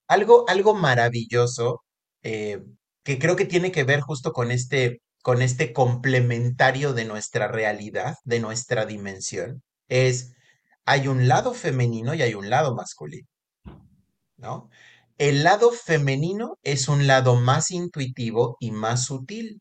algo, 0.08 0.44
algo 0.48 0.74
maravilloso 0.74 1.82
eh, 2.22 2.62
que 3.04 3.18
creo 3.18 3.36
que 3.36 3.46
tiene 3.46 3.72
que 3.72 3.84
ver 3.84 4.00
justo 4.00 4.32
con 4.32 4.50
este, 4.50 5.00
con 5.22 5.42
este 5.42 5.72
complementario 5.72 6.92
de 6.92 7.04
nuestra 7.04 7.48
realidad, 7.48 8.16
de 8.24 8.40
nuestra 8.40 8.86
dimensión, 8.86 9.62
es 9.88 10.34
hay 10.84 11.08
un 11.08 11.28
lado 11.28 11.54
femenino 11.54 12.14
y 12.14 12.22
hay 12.22 12.34
un 12.34 12.50
lado 12.50 12.74
masculino, 12.74 13.28
¿no? 14.36 14.68
El 15.18 15.44
lado 15.44 15.70
femenino 15.70 16.58
es 16.62 16.88
un 16.88 17.06
lado 17.06 17.36
más 17.36 17.70
intuitivo 17.70 18.56
y 18.58 18.70
más 18.72 19.04
sutil, 19.04 19.60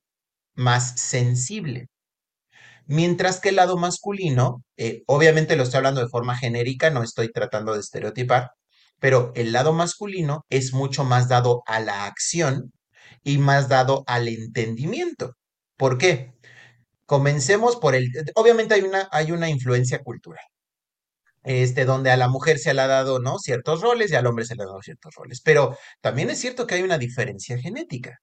más 0.59 0.99
sensible. 0.99 1.87
Mientras 2.85 3.39
que 3.39 3.49
el 3.49 3.55
lado 3.57 3.77
masculino, 3.77 4.63
eh, 4.77 5.03
obviamente 5.07 5.55
lo 5.55 5.63
estoy 5.63 5.77
hablando 5.77 6.01
de 6.01 6.09
forma 6.09 6.35
genérica, 6.37 6.89
no 6.89 7.03
estoy 7.03 7.31
tratando 7.31 7.73
de 7.73 7.79
estereotipar, 7.79 8.51
pero 8.99 9.31
el 9.35 9.53
lado 9.53 9.73
masculino 9.73 10.45
es 10.49 10.73
mucho 10.73 11.03
más 11.05 11.29
dado 11.29 11.63
a 11.65 11.79
la 11.79 12.05
acción 12.05 12.73
y 13.23 13.37
más 13.37 13.69
dado 13.69 14.03
al 14.07 14.27
entendimiento. 14.27 15.35
¿Por 15.77 15.97
qué? 15.97 16.33
Comencemos 17.05 17.77
por 17.77 17.95
el, 17.95 18.09
obviamente 18.35 18.75
hay 18.75 18.81
una, 18.81 19.07
hay 19.11 19.31
una 19.31 19.49
influencia 19.49 19.99
cultural, 19.99 20.43
este, 21.43 21.85
donde 21.85 22.11
a 22.11 22.17
la 22.17 22.29
mujer 22.29 22.59
se 22.59 22.73
le 22.73 22.81
ha 22.81 22.87
dado, 22.87 23.19
¿no? 23.19 23.39
Ciertos 23.39 23.81
roles 23.81 24.11
y 24.11 24.15
al 24.15 24.27
hombre 24.27 24.45
se 24.45 24.55
le 24.55 24.63
ha 24.63 24.67
dado 24.67 24.81
ciertos 24.81 25.13
roles, 25.15 25.41
pero 25.41 25.77
también 26.01 26.29
es 26.29 26.39
cierto 26.39 26.67
que 26.67 26.75
hay 26.75 26.83
una 26.83 26.97
diferencia 26.97 27.57
genética. 27.59 28.19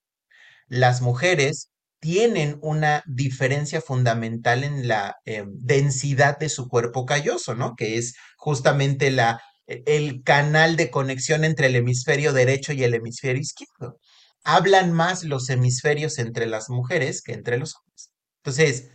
Las 0.69 1.03
mujeres 1.03 1.71
tienen 2.07 2.61
una 2.63 3.03
diferencia 3.05 3.81
fundamental 3.81 4.63
en 4.63 4.87
la 4.87 5.17
eh, 5.25 5.45
densidad 5.49 6.39
de 6.39 6.49
su 6.49 6.69
cuerpo 6.69 7.05
calloso, 7.05 7.57
¿no? 7.57 7.75
Que 7.75 7.99
es 7.99 8.15
justamente 8.37 9.11
la, 9.11 9.43
e, 9.67 9.83
el 9.87 10.23
canal 10.23 10.77
de 10.77 10.93
conexión 10.93 11.43
entre 11.43 11.67
el 11.67 11.75
hemisferio 11.75 12.33
derecho 12.33 12.73
y 12.73 12.85
el 12.85 12.95
hemisferio 12.95 13.43
izquierdo. 13.43 13.99
Hablan 14.45 14.93
más 14.93 15.25
los 15.25 15.51
hemisferios 15.51 16.21
entre 16.21 16.47
las 16.47 16.71
mujeres 16.71 17.23
que 17.23 17.33
entre 17.33 17.59
los 17.59 17.75
hombres. 17.75 18.13
Entonces, 18.37 18.89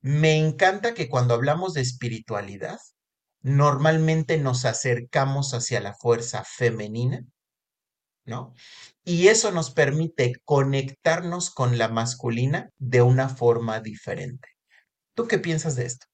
me 0.00 0.36
encanta 0.36 0.94
que 0.94 1.08
cuando 1.08 1.34
hablamos 1.34 1.74
de 1.74 1.82
espiritualidad, 1.82 2.80
normalmente 3.40 4.36
nos 4.36 4.64
acercamos 4.64 5.54
hacia 5.54 5.80
la 5.80 5.94
fuerza 5.94 6.42
femenina, 6.44 7.24
¿no? 8.24 8.52
Y 9.08 9.28
eso 9.28 9.52
nos 9.52 9.70
permite 9.70 10.34
conectarnos 10.44 11.50
con 11.50 11.78
la 11.78 11.86
masculina 11.86 12.70
de 12.76 13.02
una 13.02 13.28
forma 13.28 13.78
diferente. 13.78 14.48
¿Tú 15.14 15.28
qué 15.28 15.38
piensas 15.38 15.76
de 15.76 15.86
esto? 15.86 16.06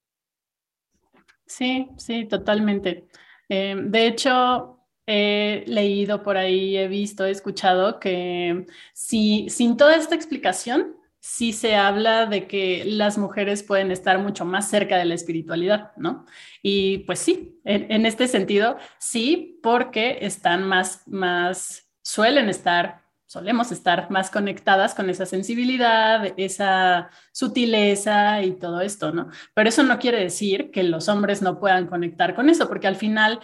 Sí, 1.46 1.88
sí, 1.96 2.26
totalmente. 2.26 3.08
Eh, 3.48 3.76
de 3.82 4.06
hecho, 4.06 4.86
he 5.06 5.64
leído 5.66 6.22
por 6.22 6.36
ahí, 6.36 6.76
he 6.76 6.86
visto, 6.86 7.24
he 7.24 7.30
escuchado 7.30 7.98
que 7.98 8.66
si 8.92 9.48
sin 9.48 9.78
toda 9.78 9.96
esta 9.96 10.14
explicación, 10.14 10.94
sí 11.18 11.54
se 11.54 11.76
habla 11.76 12.26
de 12.26 12.46
que 12.46 12.84
las 12.84 13.16
mujeres 13.16 13.62
pueden 13.62 13.90
estar 13.90 14.18
mucho 14.18 14.44
más 14.44 14.68
cerca 14.68 14.98
de 14.98 15.06
la 15.06 15.14
espiritualidad, 15.14 15.92
¿no? 15.96 16.26
Y 16.62 16.98
pues 16.98 17.20
sí, 17.20 17.58
en, 17.64 17.90
en 17.90 18.04
este 18.04 18.28
sentido, 18.28 18.76
sí, 18.98 19.58
porque 19.62 20.18
están 20.20 20.68
más, 20.68 21.06
más, 21.06 21.88
suelen 22.02 22.48
estar 22.48 23.02
solemos 23.32 23.72
estar 23.72 24.10
más 24.10 24.30
conectadas 24.30 24.94
con 24.94 25.08
esa 25.08 25.24
sensibilidad, 25.24 26.34
esa 26.36 27.08
sutileza 27.32 28.42
y 28.42 28.52
todo 28.52 28.82
esto, 28.82 29.10
¿no? 29.10 29.30
Pero 29.54 29.70
eso 29.70 29.82
no 29.84 29.98
quiere 29.98 30.20
decir 30.20 30.70
que 30.70 30.82
los 30.82 31.08
hombres 31.08 31.40
no 31.40 31.58
puedan 31.58 31.86
conectar 31.86 32.34
con 32.34 32.50
eso, 32.50 32.68
porque 32.68 32.88
al 32.88 32.96
final 32.96 33.40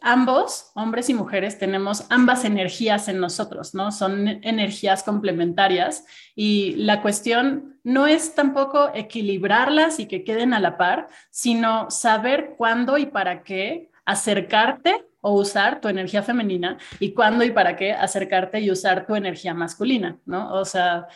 ambos, 0.00 0.70
hombres 0.74 1.10
y 1.10 1.14
mujeres, 1.14 1.58
tenemos 1.58 2.06
ambas 2.08 2.46
energías 2.46 3.08
en 3.08 3.20
nosotros, 3.20 3.74
¿no? 3.74 3.92
Son 3.92 4.26
energías 4.42 5.02
complementarias 5.02 6.06
y 6.34 6.74
la 6.76 7.02
cuestión 7.02 7.78
no 7.84 8.06
es 8.06 8.34
tampoco 8.34 8.90
equilibrarlas 8.94 10.00
y 10.00 10.06
que 10.06 10.24
queden 10.24 10.54
a 10.54 10.60
la 10.60 10.78
par, 10.78 11.08
sino 11.30 11.90
saber 11.90 12.54
cuándo 12.56 12.96
y 12.96 13.04
para 13.04 13.42
qué 13.42 13.90
acercarte 14.06 15.04
o 15.26 15.32
usar 15.32 15.80
tu 15.80 15.88
energía 15.88 16.22
femenina 16.22 16.78
y 17.00 17.12
cuándo 17.12 17.42
y 17.42 17.50
para 17.50 17.74
qué 17.74 17.92
acercarte 17.92 18.60
y 18.60 18.70
usar 18.70 19.08
tu 19.08 19.16
energía 19.16 19.54
masculina, 19.54 20.20
¿no? 20.24 20.54
O 20.54 20.64
sea, 20.64 21.08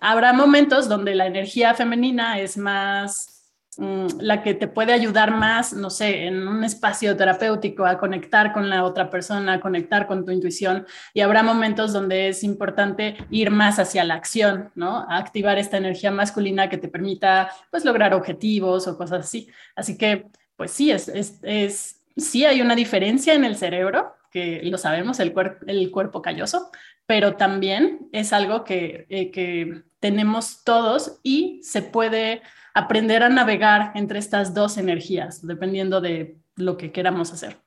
habrá 0.00 0.32
momentos 0.32 0.88
donde 0.88 1.14
la 1.14 1.26
energía 1.26 1.72
femenina 1.72 2.40
es 2.40 2.58
más 2.58 3.54
mm, 3.76 4.18
la 4.18 4.42
que 4.42 4.54
te 4.54 4.66
puede 4.66 4.92
ayudar 4.92 5.30
más, 5.30 5.72
no 5.72 5.90
sé, 5.90 6.26
en 6.26 6.48
un 6.48 6.64
espacio 6.64 7.16
terapéutico 7.16 7.86
a 7.86 7.98
conectar 7.98 8.52
con 8.52 8.68
la 8.68 8.82
otra 8.82 9.10
persona, 9.10 9.52
a 9.52 9.60
conectar 9.60 10.08
con 10.08 10.24
tu 10.24 10.32
intuición. 10.32 10.84
Y 11.14 11.20
habrá 11.20 11.44
momentos 11.44 11.92
donde 11.92 12.30
es 12.30 12.42
importante 12.42 13.16
ir 13.30 13.52
más 13.52 13.78
hacia 13.78 14.02
la 14.02 14.14
acción, 14.14 14.72
¿no? 14.74 15.06
A 15.08 15.18
activar 15.18 15.56
esta 15.56 15.76
energía 15.76 16.10
masculina 16.10 16.68
que 16.68 16.78
te 16.78 16.88
permita, 16.88 17.48
pues, 17.70 17.84
lograr 17.84 18.12
objetivos 18.12 18.88
o 18.88 18.98
cosas 18.98 19.26
así. 19.26 19.48
Así 19.76 19.96
que, 19.96 20.26
pues 20.56 20.72
sí, 20.72 20.90
es, 20.90 21.06
es, 21.06 21.38
es 21.44 21.96
sí 22.16 22.44
hay 22.44 22.60
una 22.60 22.74
diferencia 22.74 23.34
en 23.34 23.44
el 23.44 23.56
cerebro, 23.56 24.14
que 24.30 24.60
lo 24.64 24.78
sabemos, 24.78 25.20
el, 25.20 25.34
el 25.66 25.90
cuerpo 25.90 26.22
calloso, 26.22 26.70
pero 27.06 27.36
también 27.36 28.08
es 28.12 28.32
algo 28.32 28.64
que, 28.64 29.06
eh, 29.08 29.30
que 29.30 29.84
tenemos 30.00 30.64
todos 30.64 31.20
y 31.22 31.60
se 31.62 31.82
puede 31.82 32.42
aprender 32.74 33.22
a 33.22 33.28
navegar 33.28 33.92
entre 33.94 34.18
estas 34.18 34.52
dos 34.52 34.76
energías, 34.76 35.46
dependiendo 35.46 36.00
de 36.00 36.38
lo 36.56 36.76
que 36.76 36.92
queramos 36.92 37.32
hacer. 37.32 37.58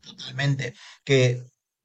Totalmente. 0.00 0.74
Que, 1.04 1.42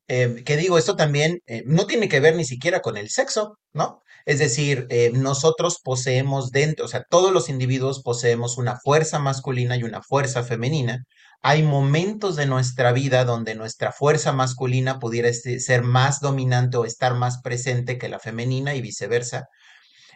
eh, 0.08 0.44
que 0.46 0.58
digo, 0.58 0.78
esto 0.78 0.96
también 0.96 1.42
eh, 1.48 1.64
no 1.66 1.88
tiene 1.88 2.10
que 2.10 2.20
ver 2.20 2.36
ni 2.36 2.46
siquiera 2.46 2.82
con 2.82 2.98
el 2.98 3.10
sexo, 3.10 3.58
¿no? 3.74 4.04
Es 4.26 4.40
decir, 4.40 4.86
eh, 4.90 5.12
nosotros 5.14 5.80
poseemos 5.84 6.52
dentro, 6.52 6.86
o 6.86 6.88
sea, 6.88 7.06
todos 7.10 7.32
los 7.32 7.50
individuos 7.50 8.04
poseemos 8.04 8.58
una 8.58 8.78
fuerza 8.78 9.18
masculina 9.18 9.76
y 9.78 9.84
una 9.84 10.02
fuerza 10.02 10.44
femenina, 10.44 11.06
hay 11.42 11.64
momentos 11.64 12.36
de 12.36 12.46
nuestra 12.46 12.92
vida 12.92 13.26
donde 13.26 13.56
nuestra 13.56 13.92
fuerza 13.92 14.34
masculina 14.34 15.00
pudiera 15.00 15.30
este, 15.30 15.60
ser 15.60 15.84
más 15.84 16.20
dominante 16.20 16.78
o 16.78 16.86
estar 16.86 17.16
más 17.16 17.42
presente 17.42 17.98
que 17.98 18.10
la 18.10 18.20
femenina 18.20 18.76
y 18.76 18.82
viceversa. 18.82 19.48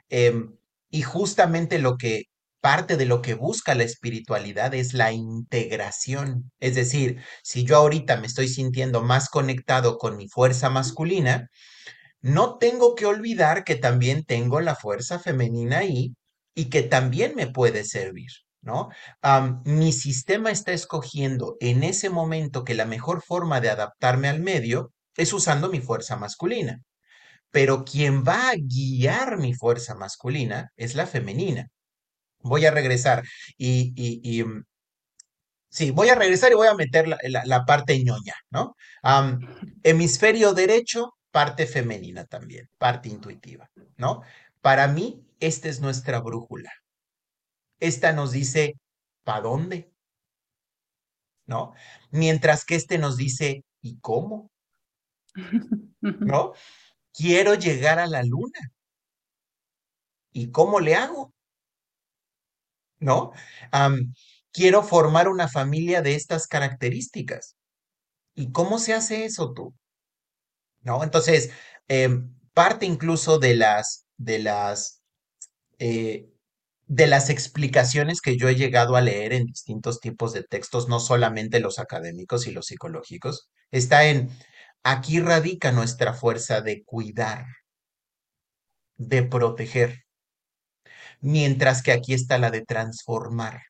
Em, 0.10 0.58
y 0.90 1.02
justamente 1.04 1.80
lo 1.80 1.98
que 1.98 2.26
parte 2.62 2.98
de 2.98 3.06
lo 3.06 3.22
que 3.22 3.34
busca 3.36 3.76
la 3.76 3.84
espiritualidad 3.84 4.74
es 4.74 4.94
la 4.94 5.12
integración. 5.12 6.52
Es 6.60 6.76
decir, 6.76 7.22
si 7.44 7.66
yo 7.66 7.78
ahorita 7.78 8.18
me 8.18 8.28
estoy 8.28 8.48
sintiendo 8.48 9.02
más 9.02 9.30
conectado 9.30 9.98
con 9.98 10.18
mi 10.18 10.30
fuerza 10.30 10.70
masculina, 10.70 11.50
no 12.22 12.58
tengo 12.58 12.96
que 12.96 13.06
olvidar 13.06 13.66
que 13.66 13.76
también 13.76 14.24
tengo 14.26 14.62
la 14.62 14.76
fuerza 14.76 15.20
femenina 15.20 15.80
ahí 15.80 16.16
y 16.56 16.70
que 16.70 16.84
también 16.84 17.36
me 17.36 17.48
puede 17.48 17.84
servir. 17.86 18.30
¿No? 18.64 18.90
mi 19.66 19.92
sistema 19.92 20.52
está 20.52 20.72
escogiendo 20.72 21.58
en 21.60 21.84
ese 21.84 22.10
momento 22.10 22.64
que 22.64 22.74
la 22.74 22.86
mejor 22.86 23.22
forma 23.22 23.62
de 23.62 23.70
adaptarme 23.70 24.30
al 24.30 24.40
medio 24.42 24.92
es 25.16 25.34
usando 25.34 25.70
mi 25.70 25.80
fuerza 25.82 26.16
masculina. 26.16 26.82
Pero 27.52 27.86
quien 27.86 28.24
va 28.24 28.50
a 28.50 28.56
guiar 28.58 29.38
mi 29.38 29.54
fuerza 29.54 29.96
masculina 29.96 30.72
es 30.76 30.96
la 30.96 31.06
femenina. 31.06 31.68
Voy 32.40 32.66
a 32.66 32.72
regresar 32.72 33.24
y, 33.58 34.44
mm, 34.44 34.64
sí, 35.70 35.92
voy 35.92 36.10
a 36.10 36.16
regresar 36.16 36.52
y 36.52 36.56
voy 36.56 36.68
a 36.68 36.76
meter 36.76 37.08
la, 37.08 37.66
parte 37.66 38.04
ñoña, 38.04 38.34
¿no? 38.50 38.76
hemisferio 39.84 40.54
derecho, 40.54 41.14
parte 41.32 41.68
femenina 41.68 42.26
también, 42.26 42.70
parte 42.78 43.10
intuitiva, 43.10 43.70
¿no? 43.98 44.22
Para 44.62 44.88
mí, 44.88 45.26
esta 45.40 45.70
es 45.70 45.82
nuestra 45.82 46.20
brújula. 46.22 46.72
Esta 47.84 48.14
nos 48.14 48.32
dice, 48.32 48.80
¿para 49.26 49.42
dónde? 49.42 49.92
¿No? 51.46 51.74
Mientras 52.12 52.64
que 52.64 52.76
este 52.76 52.98
nos 52.98 53.18
dice, 53.18 53.66
¿y 53.82 54.00
cómo? 54.00 54.50
¿No? 56.02 56.54
Quiero 57.14 57.56
llegar 57.56 58.00
a 58.00 58.08
la 58.08 58.24
luna. 58.24 58.72
¿Y 60.32 60.50
cómo 60.52 60.80
le 60.80 60.96
hago? 60.96 61.34
¿No? 63.00 63.34
quiero 64.54 64.82
formar 64.84 65.28
una 65.28 65.50
familia 65.50 66.02
de 66.02 66.16
estas 66.16 66.48
características. 66.48 67.58
¿Y 68.34 68.54
cómo 68.54 68.80
se 68.80 68.94
hace 68.94 69.26
eso 69.26 69.52
tú? 69.54 69.76
¿No? 70.84 71.04
Entonces, 71.04 71.52
em, 71.90 72.34
parte 72.54 72.86
incluso 72.86 73.40
de 73.40 73.56
las, 73.56 74.06
de 74.16 74.40
las 74.40 75.04
eh, 75.80 76.33
de 76.96 77.08
las 77.08 77.32
explicaciones 77.32 78.22
que 78.22 78.38
yo 78.38 78.48
he 78.50 78.56
llegado 78.56 78.96
a 78.96 79.02
leer 79.02 79.34
en 79.34 79.46
distintos 79.46 80.00
tipos 80.00 80.32
de 80.32 80.44
textos, 80.44 80.88
no 80.88 81.00
solamente 81.00 81.60
los 81.60 81.80
académicos 81.80 82.46
y 82.46 82.52
los 82.52 82.68
psicológicos, 82.68 83.50
está 83.72 84.06
en 84.06 84.30
aquí 84.84 85.20
radica 85.20 85.72
nuestra 85.72 86.14
fuerza 86.14 86.62
de 86.62 86.84
cuidar, 86.84 87.48
de 88.96 89.24
proteger, 89.24 90.04
mientras 91.20 91.82
que 91.82 91.94
aquí 91.94 92.14
está 92.14 92.38
la 92.38 92.52
de 92.52 92.62
transformar. 92.62 93.64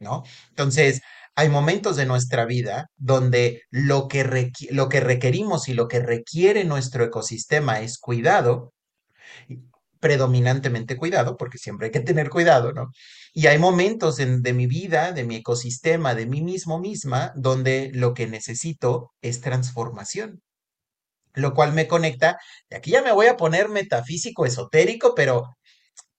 ¿No? 0.00 0.24
Entonces, 0.48 1.00
hay 1.36 1.48
momentos 1.48 1.94
de 1.94 2.06
nuestra 2.06 2.44
vida 2.44 2.90
donde 2.96 3.62
lo 3.70 4.08
que, 4.08 4.50
lo 4.70 4.88
que 4.88 4.98
requerimos 5.00 5.68
y 5.68 5.74
lo 5.74 5.86
que 5.86 6.00
requiere 6.00 6.64
nuestro 6.64 7.04
ecosistema 7.04 7.80
es 7.80 7.98
cuidado, 7.98 8.74
predominantemente 10.04 10.98
cuidado, 10.98 11.38
porque 11.38 11.56
siempre 11.56 11.86
hay 11.86 11.90
que 11.90 12.00
tener 12.00 12.28
cuidado, 12.28 12.74
¿no? 12.74 12.90
Y 13.32 13.46
hay 13.46 13.56
momentos 13.56 14.18
de 14.18 14.52
mi 14.52 14.66
vida, 14.66 15.12
de 15.12 15.24
mi 15.24 15.36
ecosistema, 15.36 16.14
de 16.14 16.26
mí 16.26 16.42
mismo 16.42 16.78
misma, 16.78 17.32
donde 17.36 17.90
lo 17.94 18.12
que 18.12 18.26
necesito 18.26 19.14
es 19.22 19.40
transformación, 19.40 20.42
lo 21.32 21.54
cual 21.54 21.72
me 21.72 21.88
conecta, 21.88 22.36
y 22.68 22.74
aquí 22.74 22.90
ya 22.90 23.00
me 23.00 23.12
voy 23.12 23.28
a 23.28 23.38
poner 23.38 23.70
metafísico, 23.70 24.44
esotérico, 24.44 25.14
pero 25.14 25.56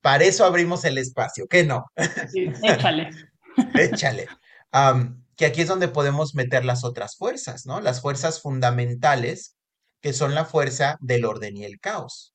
para 0.01 0.23
eso 0.23 0.45
abrimos 0.45 0.83
el 0.83 0.97
espacio, 0.97 1.45
¿qué 1.47 1.63
no? 1.63 1.85
échale. 2.63 3.11
échale. 3.75 4.27
que 5.35 5.45
aquí 5.45 5.61
es 5.61 5.67
donde 5.67 5.89
podemos 5.89 6.33
meter 6.33 6.65
las 6.65 6.83
otras 6.83 7.17
fuerzas, 7.17 7.67
¿no? 7.67 7.81
Las 7.81 8.01
fuerzas 8.01 8.41
fundamentales, 8.41 9.57
que 10.01 10.11
son 10.11 10.33
la 10.33 10.45
fuerza 10.45 10.97
del 11.01 11.23
orden 11.23 11.55
y 11.55 11.65
el 11.65 11.79
caos. 11.79 12.34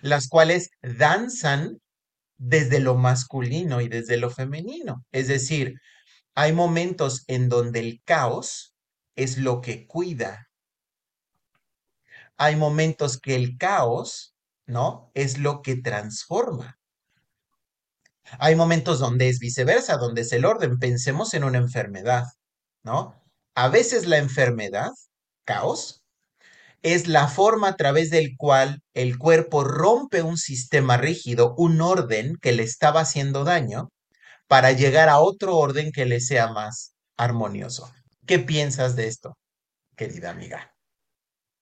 Las 0.00 0.28
cuales 0.28 0.70
danzan 0.82 1.80
desde 2.38 2.80
lo 2.80 2.94
masculino 2.96 3.80
y 3.80 3.88
desde 3.88 4.16
lo 4.16 4.30
femenino. 4.30 5.04
Es 5.12 5.28
decir, 5.28 5.80
hay 6.34 6.52
momentos 6.52 7.24
en 7.28 7.48
donde 7.48 7.80
el 7.80 8.02
caos 8.04 8.74
es 9.16 9.38
lo 9.38 9.60
que 9.60 9.86
cuida. 9.86 10.48
Hay 12.36 12.56
momentos 12.56 13.18
que 13.18 13.34
el 13.34 13.56
caos, 13.56 14.34
¿no? 14.66 15.10
Es 15.14 15.38
lo 15.38 15.62
que 15.62 15.76
transforma. 15.76 16.78
Hay 18.38 18.56
momentos 18.56 18.98
donde 18.98 19.28
es 19.28 19.38
viceversa, 19.38 19.96
donde 19.96 20.22
es 20.22 20.32
el 20.32 20.44
orden. 20.44 20.78
Pensemos 20.78 21.32
en 21.34 21.44
una 21.44 21.58
enfermedad, 21.58 22.24
¿no? 22.82 23.22
A 23.54 23.68
veces 23.68 24.06
la 24.06 24.18
enfermedad, 24.18 24.90
caos, 25.44 26.04
es 26.86 27.08
la 27.08 27.26
forma 27.26 27.70
a 27.70 27.76
través 27.76 28.10
del 28.10 28.36
cual 28.36 28.80
el 28.94 29.18
cuerpo 29.18 29.64
rompe 29.64 30.22
un 30.22 30.36
sistema 30.36 30.96
rígido, 30.96 31.52
un 31.58 31.80
orden 31.80 32.36
que 32.40 32.52
le 32.52 32.62
estaba 32.62 33.00
haciendo 33.00 33.42
daño, 33.42 33.88
para 34.46 34.70
llegar 34.70 35.08
a 35.08 35.18
otro 35.18 35.56
orden 35.56 35.90
que 35.90 36.06
le 36.06 36.20
sea 36.20 36.46
más 36.52 36.94
armonioso. 37.16 37.92
¿Qué 38.24 38.38
piensas 38.38 38.94
de 38.94 39.08
esto, 39.08 39.36
querida 39.96 40.30
amiga? 40.30 40.76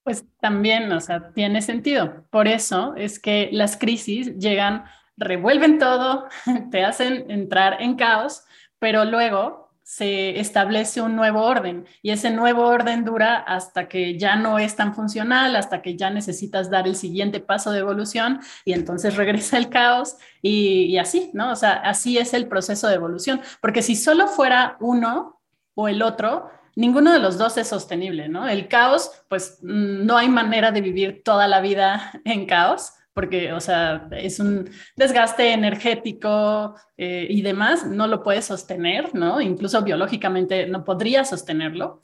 Pues 0.03 0.27
también, 0.43 0.93
o 0.93 1.01
sea, 1.01 1.33
tiene 1.33 1.63
sentido. 1.63 2.27
Por 2.29 2.47
eso 2.47 2.95
es 2.95 3.19
que 3.19 3.49
las 3.51 3.79
crisis 3.79 4.37
llegan, 4.37 4.85
revuelven 5.17 5.79
todo, 5.79 6.29
te 6.71 6.85
hacen 6.85 7.31
entrar 7.31 7.81
en 7.81 7.97
caos, 7.97 8.45
pero 8.79 9.07
luego 9.07 9.64
se 9.85 10.41
establece 10.41 11.03
un 11.03 11.15
nuevo 11.15 11.43
orden 11.43 11.87
y 12.01 12.11
ese 12.11 12.31
nuevo 12.31 12.67
orden 12.67 13.05
dura 13.05 13.37
hasta 13.37 13.87
que 13.87 14.19
ya 14.19 14.35
no 14.35 14.59
es 14.59 14.77
tan 14.77 14.95
funcional, 14.95 15.55
hasta 15.57 15.83
que 15.83 15.95
ya 15.95 16.09
necesitas 16.09 16.71
dar 16.71 16.89
el 16.89 16.97
siguiente 16.97 17.39
paso 17.39 17.71
de 17.71 17.81
evolución 17.81 18.41
y 18.65 18.73
entonces 18.73 19.15
regresa 19.17 19.59
el 19.59 19.69
caos 19.69 20.17
y, 20.41 20.97
así, 20.97 21.31
¿no? 21.35 21.53
O 21.53 21.57
sea, 21.57 21.75
así 21.75 22.17
es 22.17 22.33
el 22.33 22.49
proceso 22.49 22.89
de 22.89 22.95
evolución, 22.95 23.43
porque 23.61 23.83
si 23.83 23.95
solo 23.95 24.27
fuera 24.27 24.79
uno 24.81 25.43
o 25.75 25.87
el 25.87 26.01
otro, 26.01 26.51
ninguno 26.77 27.13
de 27.13 27.19
los 27.19 27.37
dos 27.37 27.59
es 27.59 27.69
sostenible, 27.69 28.29
¿no? 28.29 28.49
El 28.49 28.69
caos, 28.69 29.11
pues 29.29 29.59
mm, 29.63 30.07
no 30.07 30.17
hay 30.17 30.31
manera 30.31 30.73
de 30.73 30.81
vivir 30.81 31.23
toda 31.23 31.47
la 31.47 31.61
vida 31.61 32.11
en 32.25 32.47
caos 32.47 32.95
porque, 33.15 33.53
o 33.53 33.61
sea, 33.61 34.09
es 34.11 34.41
un 34.41 34.69
desgaste 34.97 35.53
energético 35.53 36.75
eh, 36.97 37.27
y 37.31 37.43
demás, 37.43 37.87
no 37.87 38.09
lo 38.09 38.23
puedes 38.23 38.45
sostener, 38.45 39.15
¿no? 39.15 39.41
Incluso 39.41 39.83
biológicamente 39.83 40.67
no 40.67 40.85
podría 40.85 41.25
sostenerlo. 41.25 42.03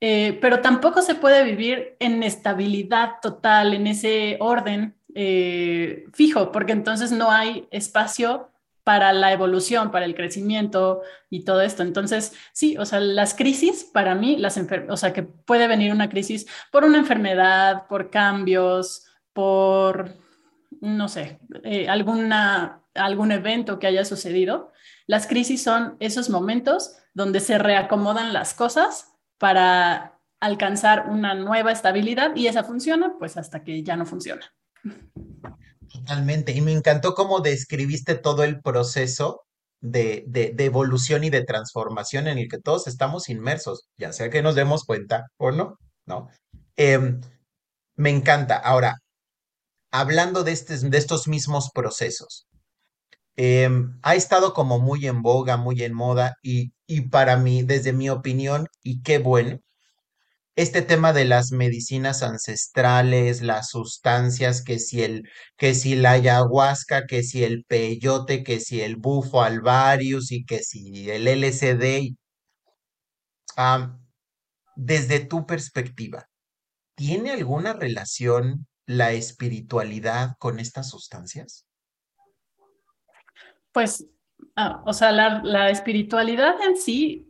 Eh, 0.00 0.38
pero 0.40 0.60
tampoco 0.60 1.02
se 1.02 1.14
puede 1.14 1.44
vivir 1.44 1.96
en 2.00 2.22
estabilidad 2.22 3.12
total, 3.22 3.74
en 3.74 3.86
ese 3.86 4.36
orden 4.40 4.96
eh, 5.14 6.04
fijo, 6.12 6.52
porque 6.52 6.72
entonces 6.72 7.12
no 7.12 7.30
hay 7.30 7.66
espacio 7.70 8.50
para 8.84 9.12
la 9.12 9.32
evolución, 9.32 9.90
para 9.90 10.04
el 10.04 10.14
crecimiento 10.14 11.02
y 11.28 11.44
todo 11.44 11.60
esto. 11.60 11.82
Entonces, 11.82 12.34
sí, 12.52 12.76
o 12.78 12.84
sea, 12.84 13.00
las 13.00 13.34
crisis 13.34 13.84
para 13.84 14.14
mí, 14.14 14.36
las 14.36 14.60
o 14.88 14.96
sea, 14.96 15.12
que 15.12 15.22
puede 15.22 15.66
venir 15.66 15.92
una 15.92 16.08
crisis 16.08 16.46
por 16.70 16.84
una 16.84 16.98
enfermedad, 16.98 17.86
por 17.88 18.10
cambios, 18.10 19.06
por 19.32 20.25
no 20.80 21.08
sé, 21.08 21.38
eh, 21.64 21.88
alguna, 21.88 22.82
algún 22.94 23.32
evento 23.32 23.78
que 23.78 23.86
haya 23.86 24.04
sucedido. 24.04 24.72
Las 25.06 25.26
crisis 25.26 25.62
son 25.62 25.96
esos 26.00 26.30
momentos 26.30 26.96
donde 27.14 27.40
se 27.40 27.58
reacomodan 27.58 28.32
las 28.32 28.54
cosas 28.54 29.12
para 29.38 30.18
alcanzar 30.40 31.08
una 31.08 31.34
nueva 31.34 31.72
estabilidad 31.72 32.36
y 32.36 32.46
esa 32.46 32.64
funciona 32.64 33.14
pues 33.18 33.36
hasta 33.36 33.64
que 33.64 33.82
ya 33.82 33.96
no 33.96 34.06
funciona. 34.06 34.52
Totalmente. 35.88 36.52
Y 36.52 36.60
me 36.60 36.72
encantó 36.72 37.14
cómo 37.14 37.40
describiste 37.40 38.16
todo 38.16 38.44
el 38.44 38.60
proceso 38.60 39.46
de, 39.80 40.24
de, 40.26 40.64
evolución 40.64 41.24
y 41.24 41.30
de 41.30 41.44
transformación 41.44 42.26
en 42.26 42.38
el 42.38 42.48
que 42.48 42.58
todos 42.58 42.86
estamos 42.86 43.28
inmersos, 43.28 43.88
ya 43.96 44.12
sea 44.12 44.30
que 44.30 44.42
nos 44.42 44.54
demos 44.54 44.84
cuenta 44.84 45.26
o 45.36 45.52
no, 45.52 45.78
¿no? 46.06 46.28
Em, 46.76 47.20
me 47.96 48.10
encanta. 48.10 48.56
Ahora, 48.56 48.98
hablando 50.00 50.44
de, 50.44 50.54
de 50.54 50.98
estos 50.98 51.28
mismos 51.28 51.70
procesos. 51.74 52.46
Em, 53.36 53.98
ha 54.02 54.14
estado 54.14 54.54
como 54.54 54.78
muy 54.78 55.06
en 55.06 55.22
boga, 55.22 55.56
muy 55.56 55.82
en 55.82 55.94
moda 55.94 56.36
y, 56.42 56.72
y 56.86 57.02
para 57.02 57.36
mí, 57.36 57.62
desde 57.62 57.92
mi 57.92 58.10
opinión, 58.10 58.68
y 58.82 59.02
qué 59.02 59.18
bueno, 59.18 59.60
este 60.56 60.82
tema 60.82 61.12
de 61.12 61.26
las 61.26 61.52
medicinas 61.52 62.22
ancestrales, 62.22 63.42
las 63.42 63.70
sustancias, 63.70 64.62
que 64.62 64.78
si 64.78 65.02
el, 65.02 65.24
que 65.56 65.74
si 65.74 65.94
la 65.96 66.12
ayahuasca, 66.12 67.06
que 67.06 67.22
si 67.22 67.44
el 67.44 67.64
peyote, 67.64 68.42
que 68.42 68.60
si 68.60 68.80
el 68.82 68.96
bufo 68.96 69.42
alvarius 69.42 70.32
y 70.32 70.44
que 70.44 70.62
si 70.62 71.10
el 71.10 71.28
LSD. 71.28 72.16
desde 74.76 75.20
tu 75.20 75.46
perspectiva, 75.46 76.28
¿tiene 76.96 77.32
alguna 77.32 77.72
relación 77.74 78.66
la 78.86 79.12
espiritualidad 79.12 80.36
con 80.38 80.60
estas 80.60 80.90
sustancias? 80.90 81.66
Pues, 83.72 84.06
ah, 84.54 84.82
o 84.86 84.92
sea, 84.92 85.12
la, 85.12 85.70
espiritualidad 85.70 86.54
en 86.62 86.76
sí 86.76 87.28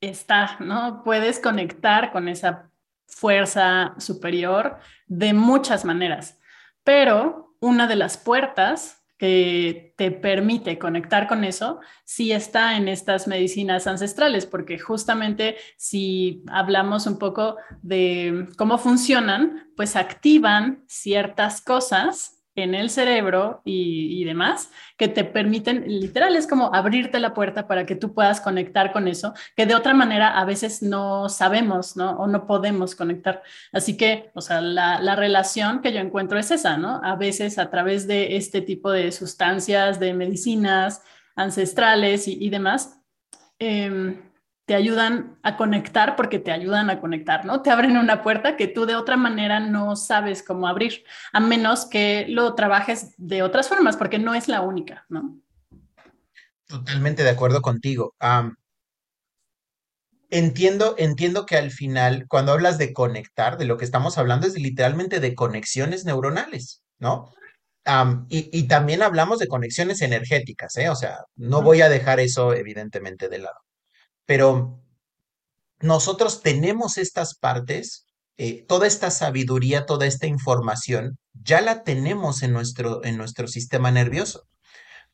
está, 0.00 0.58
¿no? 0.60 1.02
Puedes 1.04 1.40
conectar 1.40 2.12
con 2.12 2.28
esa 2.28 2.70
fuerza 3.06 3.94
superior 3.98 4.78
de 5.06 5.32
muchas 5.32 5.84
maneras, 5.84 6.38
pero 6.84 7.56
una 7.60 7.86
de 7.86 7.96
las 7.96 8.18
puertas 8.18 9.05
que 9.18 9.94
te 9.96 10.10
permite 10.10 10.78
conectar 10.78 11.26
con 11.26 11.44
eso 11.44 11.80
sí 12.04 12.32
está 12.32 12.76
en 12.76 12.88
estas 12.88 13.26
medicinas 13.26 13.86
ancestrales, 13.86 14.46
porque 14.46 14.78
justamente 14.78 15.56
si 15.76 16.42
hablamos 16.48 17.06
un 17.06 17.18
poco 17.18 17.56
de 17.82 18.46
cómo 18.58 18.78
funcionan, 18.78 19.70
pues 19.76 19.96
activan 19.96 20.84
ciertas 20.86 21.62
cosas 21.62 22.35
en 22.56 22.74
el 22.74 22.90
cerebro 22.90 23.60
y, 23.64 24.24
demás 24.24 24.70
que 24.96 25.08
te 25.08 25.24
permiten, 25.24 25.84
literal, 25.86 26.34
es 26.34 26.46
como 26.46 26.74
abrirte 26.74 27.20
la 27.20 27.34
puerta 27.34 27.68
para 27.68 27.86
que 27.86 27.94
tú 27.94 28.14
puedas 28.14 28.40
conectar 28.40 28.92
con 28.92 29.06
eso, 29.06 29.34
que 29.54 29.66
de 29.66 29.74
otra 29.74 29.94
manera 29.94 30.36
a 30.36 30.44
veces 30.44 30.82
no 30.82 31.28
sabemos, 31.28 31.96
¿no? 31.96 32.12
O 32.12 32.26
no 32.26 32.46
podemos 32.46 32.96
conectar. 32.96 33.42
Así 33.72 33.96
que, 33.96 34.30
o 34.34 34.40
sea, 34.40 34.60
la, 34.60 35.16
relación 35.16 35.80
que 35.82 35.92
yo 35.92 36.00
encuentro 36.00 36.38
es 36.38 36.50
esa, 36.50 36.76
¿no? 36.76 37.00
A 37.04 37.14
veces 37.14 37.58
a 37.58 37.70
través 37.70 38.06
de 38.06 38.36
este 38.36 38.60
tipo 38.62 38.90
de 38.90 39.12
sustancias, 39.12 40.00
de 40.00 40.14
medicinas 40.14 41.02
ancestrales 41.36 42.26
y, 42.26 42.48
demás, 42.48 42.98
eh, 43.58 44.18
te 44.66 44.74
ayudan 44.74 45.38
a 45.42 45.56
conectar 45.56 46.16
porque 46.16 46.40
te 46.40 46.50
ayudan 46.50 46.90
a 46.90 47.00
conectar, 47.00 47.44
¿no? 47.44 47.62
Te 47.62 47.70
abren 47.70 47.96
una 47.96 48.22
puerta 48.22 48.56
que 48.56 48.66
tú 48.66 48.84
de 48.84 48.96
otra 48.96 49.16
manera 49.16 49.60
no 49.60 49.94
sabes 49.94 50.42
cómo 50.42 50.66
abrir, 50.66 51.04
a 51.32 51.38
menos 51.38 51.86
que 51.86 52.26
lo 52.28 52.54
trabajes 52.56 53.14
de 53.16 53.44
otras 53.44 53.68
formas, 53.68 53.96
porque 53.96 54.18
no 54.18 54.34
es 54.34 54.48
la 54.48 54.60
única, 54.60 55.06
¿no? 55.08 55.40
Totalmente 56.66 57.22
de 57.22 57.30
acuerdo 57.30 57.62
contigo. 57.62 58.14
entiendo, 60.30 60.96
entiendo 60.98 61.46
que 61.46 61.56
al 61.56 61.70
final, 61.70 62.26
cuando 62.26 62.50
hablas 62.50 62.76
de 62.76 62.92
conectar, 62.92 63.58
de 63.58 63.66
lo 63.66 63.76
que 63.76 63.84
estamos 63.84 64.18
hablando 64.18 64.48
es 64.48 64.58
literalmente 64.58 65.20
de 65.20 65.36
conexiones 65.36 66.04
neuronales, 66.04 66.82
¿no? 66.98 67.32
y, 68.28 68.66
también 68.66 69.00
hablamos 69.00 69.38
de 69.38 69.46
conexiones 69.46 70.02
energéticas, 70.02 70.76
¿eh? 70.76 70.88
O 70.88 70.96
sea, 70.96 71.20
no 71.36 71.62
voy 71.62 71.82
a 71.82 71.88
dejar 71.88 72.18
eso 72.18 72.52
evidentemente 72.52 73.28
de 73.28 73.38
lado. 73.38 73.65
Pero 74.26 74.82
nosotros 75.80 76.42
tenemos 76.42 76.98
estas 76.98 77.34
partes, 77.36 78.06
eh, 78.36 78.64
toda 78.66 78.86
esta 78.86 79.10
sabiduría, 79.10 79.86
toda 79.86 80.06
esta 80.06 80.26
información, 80.26 81.18
ya 81.32 81.60
la 81.60 81.84
tenemos 81.84 82.42
en 82.42 82.52
nuestro, 82.52 83.04
en 83.04 83.16
nuestro 83.16 83.48
sistema 83.48 83.90
nervioso, 83.90 84.42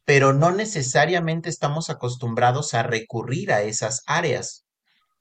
pero 0.04 0.32
no 0.32 0.50
necesariamente 0.50 1.48
estamos 1.48 1.90
acostumbrados 1.90 2.74
a 2.74 2.82
recurrir 2.82 3.52
a 3.52 3.62
esas 3.62 4.02
áreas. 4.06 4.64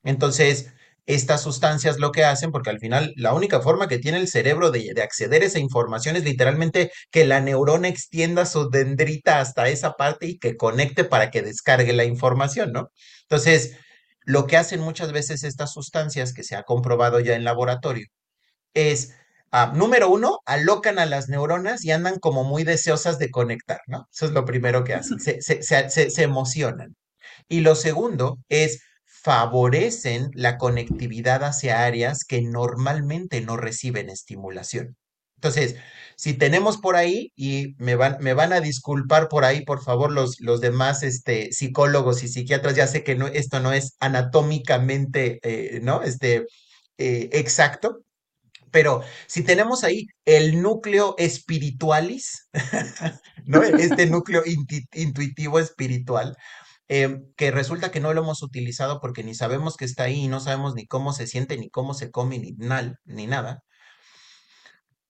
Entonces, 0.04 0.74
estas 1.06 1.42
sustancias 1.42 2.00
lo 2.00 2.12
que 2.12 2.24
hacen, 2.24 2.52
porque 2.52 2.70
al 2.70 2.80
final 2.80 3.14
la 3.16 3.34
única 3.34 3.62
forma 3.62 3.88
que 3.88 4.00
tiene 4.00 4.20
el 4.20 4.28
cerebro 4.28 4.72
de, 4.72 4.94
acceder 5.02 5.42
a 5.42 5.46
esa 5.46 5.60
información 5.60 6.16
es 6.16 6.24
literalmente 6.24 6.92
que 7.12 7.26
la 7.26 7.42
neurona 7.42 7.88
extienda 7.88 8.46
su 8.46 8.70
dendrita 8.70 9.40
hasta 9.40 9.70
esa 9.70 9.94
parte 9.94 10.28
y 10.28 10.40
que 10.40 10.56
conecte 10.58 11.04
para 11.04 11.32
que 11.32 11.42
descargue 11.42 11.94
la 11.94 12.06
información, 12.06 12.72
¿no? 12.72 12.92
Entonces, 13.24 13.78
lo 14.22 14.48
que 14.48 14.58
hacen 14.58 14.80
muchas 14.82 15.12
veces 15.12 15.44
estas 15.44 15.74
sustancias, 15.74 16.34
que 16.34 16.44
se 16.44 16.56
ha 16.56 16.64
comprobado 16.64 17.20
ya 17.20 17.36
en 17.36 17.44
laboratorio, 17.44 18.08
es, 18.74 19.14
ah, 19.52 19.74
número 19.76 20.10
uno, 20.10 20.40
alocan 20.46 21.00
a 21.00 21.06
las 21.06 21.30
neuronas 21.30 21.84
y 21.86 21.92
andan 21.92 22.20
como 22.20 22.44
muy 22.44 22.64
deseosas 22.64 23.20
de 23.20 23.32
conectar, 23.32 23.82
¿no? 23.88 24.08
Eso 24.14 24.28
es 24.28 24.32
lo 24.34 24.46
primero 24.46 24.84
que 24.84 24.94
hacen, 24.96 25.20
se, 25.20 25.62
se 25.92 26.24
emocionan. 26.24 26.96
Y 27.50 27.62
lo 27.62 27.76
segundo 27.76 28.40
es 28.50 28.82
favorecen 29.24 30.32
la 30.34 30.58
conectividad 30.58 31.44
hacia 31.44 31.86
áreas 31.86 32.24
que 32.26 32.42
normalmente 32.42 33.42
no 33.42 33.58
reciben 33.58 34.10
estimulación. 34.10 34.98
Entonces, 35.36 35.76
si 36.16 36.34
tenemos 36.36 36.78
por 36.78 36.96
ahí, 36.96 37.32
y 37.36 37.76
me 37.80 37.96
van, 37.96 38.18
me 38.20 38.34
van 38.36 38.54
a 38.54 38.62
disculpar 38.62 39.28
por 39.28 39.44
ahí, 39.44 39.66
por 39.66 39.84
favor, 39.84 40.12
los, 40.12 40.40
los 40.40 40.62
demás 40.62 41.04
este, 41.04 41.52
psicólogos 41.52 42.24
y 42.24 42.28
psiquiatras, 42.28 42.76
ya 42.76 42.88
sé 42.88 43.04
que 43.04 43.16
no, 43.16 43.28
esto 43.28 43.60
no 43.60 43.74
es 43.74 43.96
anatómicamente, 44.00 45.40
eh, 45.44 45.80
¿no? 45.82 46.04
Este, 46.04 46.46
eh, 46.98 47.30
exacto, 47.34 48.04
pero 48.72 49.02
si 49.28 49.44
tenemos 49.44 49.84
ahí 49.84 50.08
el 50.26 50.62
núcleo 50.62 51.16
espiritualis, 51.18 52.50
¿no? 53.46 53.62
Este 53.64 54.06
núcleo 54.06 54.44
intuitivo 54.94 55.60
espiritual, 55.60 56.36
Em, 56.94 57.32
que 57.38 57.52
resulta 57.52 57.90
que 57.90 58.02
no 58.02 58.14
lo 58.14 58.22
hemos 58.22 58.44
utilizado 58.44 59.00
porque 59.00 59.24
ni 59.24 59.34
sabemos 59.34 59.78
que 59.78 59.86
está 59.86 60.04
ahí 60.04 60.26
y 60.26 60.28
no 60.28 60.42
sabemos 60.42 60.76
ni 60.76 60.88
cómo 60.88 61.14
se 61.14 61.26
siente, 61.26 61.58
ni 61.58 61.70
cómo 61.70 61.94
se 61.94 62.12
come, 62.12 62.38
ni, 62.38 62.54
ni 63.06 63.28
nada. 63.28 63.64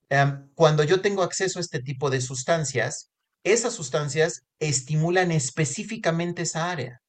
Em, 0.09 0.47
cuando 0.53 0.83
yo 0.83 1.01
tengo 1.01 1.23
acceso 1.23 1.57
a 1.57 1.61
este 1.61 1.81
tipo 1.81 2.11
de 2.11 2.21
sustancias, 2.21 3.09
esas 3.43 3.73
sustancias 3.73 4.43
estimulan 4.59 5.31
específicamente 5.31 6.43
esa 6.43 6.69
área 6.69 7.01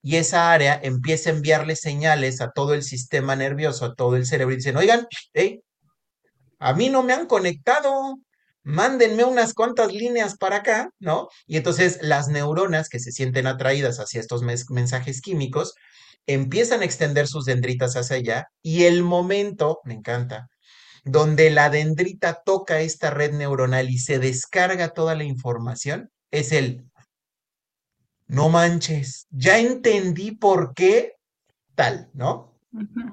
y 0.00 0.14
esa 0.14 0.52
área 0.52 0.78
empieza 0.80 1.30
a 1.30 1.32
enviarle 1.32 1.74
señales 1.74 2.40
a 2.40 2.52
todo 2.52 2.74
el 2.74 2.84
sistema 2.84 3.34
nervioso, 3.34 3.84
a 3.84 3.94
todo 3.96 4.14
el 4.14 4.26
cerebro 4.26 4.54
y 4.54 4.58
dicen, 4.58 4.76
oigan, 4.76 5.08
hey, 5.32 5.60
a 6.60 6.72
mí 6.74 6.88
no 6.88 7.02
me 7.02 7.14
han 7.14 7.26
conectado, 7.26 8.16
mándenme 8.62 9.24
unas 9.24 9.54
cuantas 9.54 9.92
líneas 9.92 10.36
para 10.36 10.56
acá, 10.56 10.90
¿no? 10.98 11.28
Y 11.46 11.56
entonces 11.56 11.98
las 12.02 12.28
neuronas 12.28 12.88
que 12.88 13.00
se 13.00 13.12
sienten 13.12 13.46
atraídas 13.46 13.98
hacia 13.98 14.20
estos 14.20 14.42
mensajes 14.42 15.20
químicos 15.20 15.74
empiezan 16.26 16.82
a 16.82 16.84
extender 16.84 17.26
sus 17.26 17.44
dendritas 17.44 17.96
hacia 17.96 18.16
allá 18.16 18.48
y 18.62 18.84
el 18.84 19.02
momento, 19.02 19.80
me 19.84 19.94
encanta, 19.94 20.48
donde 21.04 21.50
la 21.50 21.70
dendrita 21.70 22.42
toca 22.44 22.80
esta 22.80 23.10
red 23.10 23.32
neuronal 23.32 23.90
y 23.90 23.98
se 23.98 24.18
descarga 24.18 24.90
toda 24.90 25.14
la 25.14 25.24
información, 25.24 26.10
es 26.30 26.52
el, 26.52 26.84
no 28.26 28.48
manches, 28.48 29.26
ya 29.30 29.58
entendí 29.58 30.32
por 30.32 30.74
qué 30.74 31.14
tal, 31.74 32.10
¿no? 32.12 32.54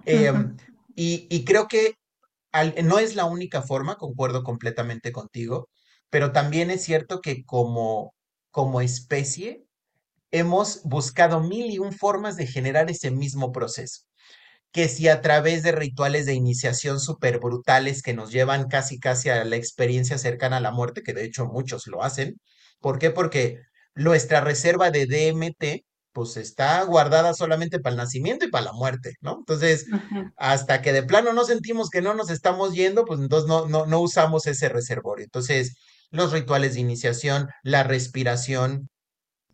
Em, 0.06 0.56
y, 0.96 1.28
y 1.30 1.46
creo 1.46 1.68
que 1.68 1.97
no 2.84 3.00
es 3.00 3.16
la 3.16 3.26
única 3.26 3.62
forma, 3.62 3.98
concuerdo 3.98 4.44
completamente 4.44 5.12
contigo, 5.12 5.70
pero 6.10 6.32
también 6.32 6.72
es 6.72 6.84
cierto 6.84 7.22
que 7.22 7.44
como, 7.46 8.14
como 8.52 8.82
especie 8.82 9.66
hemos 10.32 10.84
buscado 10.84 11.42
mil 11.42 11.72
y 11.72 11.80
un 11.80 11.94
formas 11.94 12.38
de 12.38 12.48
generar 12.48 12.90
ese 12.92 13.12
mismo 13.12 13.52
proceso. 13.52 14.04
Que 14.72 14.90
si 14.90 15.08
a 15.10 15.22
través 15.22 15.64
de 15.64 15.72
rituales 15.72 16.26
de 16.26 16.34
iniciación 16.36 17.00
súper 17.00 17.40
brutales 17.40 18.02
que 18.02 18.14
nos 18.14 18.32
llevan 18.32 18.68
casi 18.68 19.00
casi 19.00 19.30
a 19.30 19.44
la 19.46 19.56
experiencia 19.56 20.18
cercana 20.18 20.58
a 20.58 20.62
la 20.62 20.72
muerte, 20.72 21.04
que 21.04 21.14
de 21.14 21.26
hecho 21.26 21.46
muchos 21.48 21.88
lo 21.88 22.04
hacen. 22.04 22.40
¿Por 22.80 23.00
qué? 23.00 23.12
Porque 23.12 23.62
nuestra 23.96 24.42
reserva 24.42 24.92
de 24.92 25.08
DMT 25.08 25.86
pues 26.18 26.36
está 26.36 26.82
guardada 26.82 27.36
solamente 27.36 27.80
para 27.80 27.92
el 27.94 27.98
nacimiento 27.98 28.44
y 28.44 28.50
para 28.50 28.66
la 28.66 28.74
muerte, 28.74 29.18
¿no? 29.22 29.36
Entonces, 29.38 29.86
hasta 30.36 30.82
que 30.82 30.92
de 30.92 31.04
plano 31.04 31.32
no 31.32 31.46
sentimos 31.46 31.92
que 31.92 32.02
no 32.02 32.16
nos 32.16 32.32
estamos 32.32 32.74
yendo, 32.74 33.06
pues 33.06 33.20
entonces 33.20 33.48
no, 33.48 33.68
no, 33.68 33.86
no 33.86 34.00
usamos 34.00 34.48
ese 34.48 34.68
reservorio. 34.68 35.26
Entonces, 35.26 35.78
los 36.10 36.32
rituales 36.32 36.74
de 36.74 36.80
iniciación, 36.80 37.50
la 37.62 37.84
respiración, 37.84 38.90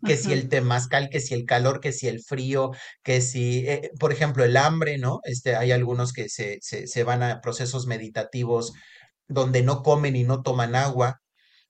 que 0.05 0.15
si 0.15 0.31
el 0.31 0.47
temazcal, 0.47 1.09
que 1.09 1.19
si 1.19 1.33
el 1.33 1.43
calor, 1.43 1.81
que 1.81 1.91
si 1.91 2.07
el 2.07 2.21
frío, 2.23 2.71
que 3.03 3.19
si, 3.19 3.67
eh, 3.67 3.91
por 3.99 4.13
ejemplo, 4.13 4.45
el 4.45 4.55
hambre, 4.55 4.97
¿no? 4.97 5.19
Este, 5.25 5.57
hay 5.57 5.73
algunos 5.73 6.13
que 6.13 6.29
se, 6.29 6.59
se, 6.61 6.87
se, 6.87 7.03
van 7.03 7.23
a 7.23 7.41
procesos 7.41 7.87
meditativos 7.87 8.71
donde 9.27 9.63
no 9.63 9.83
comen 9.83 10.15
y 10.15 10.23
no 10.23 10.43
toman 10.43 10.75
agua, 10.75 11.19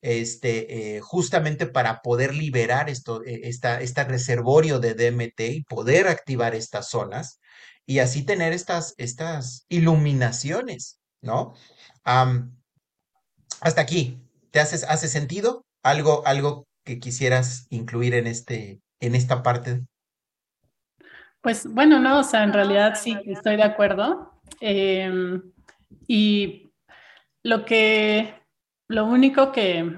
este, 0.04 0.98
eh, 0.98 1.00
justamente 1.00 1.66
para 1.66 2.02
poder 2.02 2.36
liberar 2.36 2.90
esto, 2.90 3.24
eh, 3.24 3.42
esta, 3.46 3.80
este 3.80 4.04
reservorio 4.04 4.80
de 4.80 4.96
DMT 4.96 5.40
y 5.40 5.64
poder 5.64 6.10
activar 6.10 6.54
estas 6.56 6.90
zonas 6.90 7.40
y 7.86 8.00
así 8.00 8.26
tener 8.26 8.52
estas, 8.52 8.96
estas 8.98 9.66
iluminaciones, 9.70 11.00
¿no? 11.22 11.54
hasta 13.62 13.82
aquí, 13.82 14.20
¿te 14.52 14.60
hace, 14.60 14.86
hace 14.86 15.08
sentido? 15.08 15.66
¿Algo, 15.84 16.28
algo 16.28 16.68
que 16.84 17.00
quisieras 17.00 17.66
incluir 17.70 18.14
en, 18.14 18.28
este, 18.28 18.82
en 19.00 19.16
esta 19.16 19.42
parte? 19.42 19.86
Pues 21.40 21.66
bueno, 21.66 21.98
no, 22.00 22.20
o 22.20 22.24
sea, 22.24 22.44
en 22.44 22.52
realidad 22.52 22.96
sí, 23.02 23.18
estoy 23.26 23.56
de 23.56 23.64
acuerdo. 23.64 24.34
Em, 24.60 25.42
y 26.08 26.74
lo 27.42 27.64
que 27.64 28.43
lo 28.94 29.06
único 29.06 29.52
que, 29.52 29.98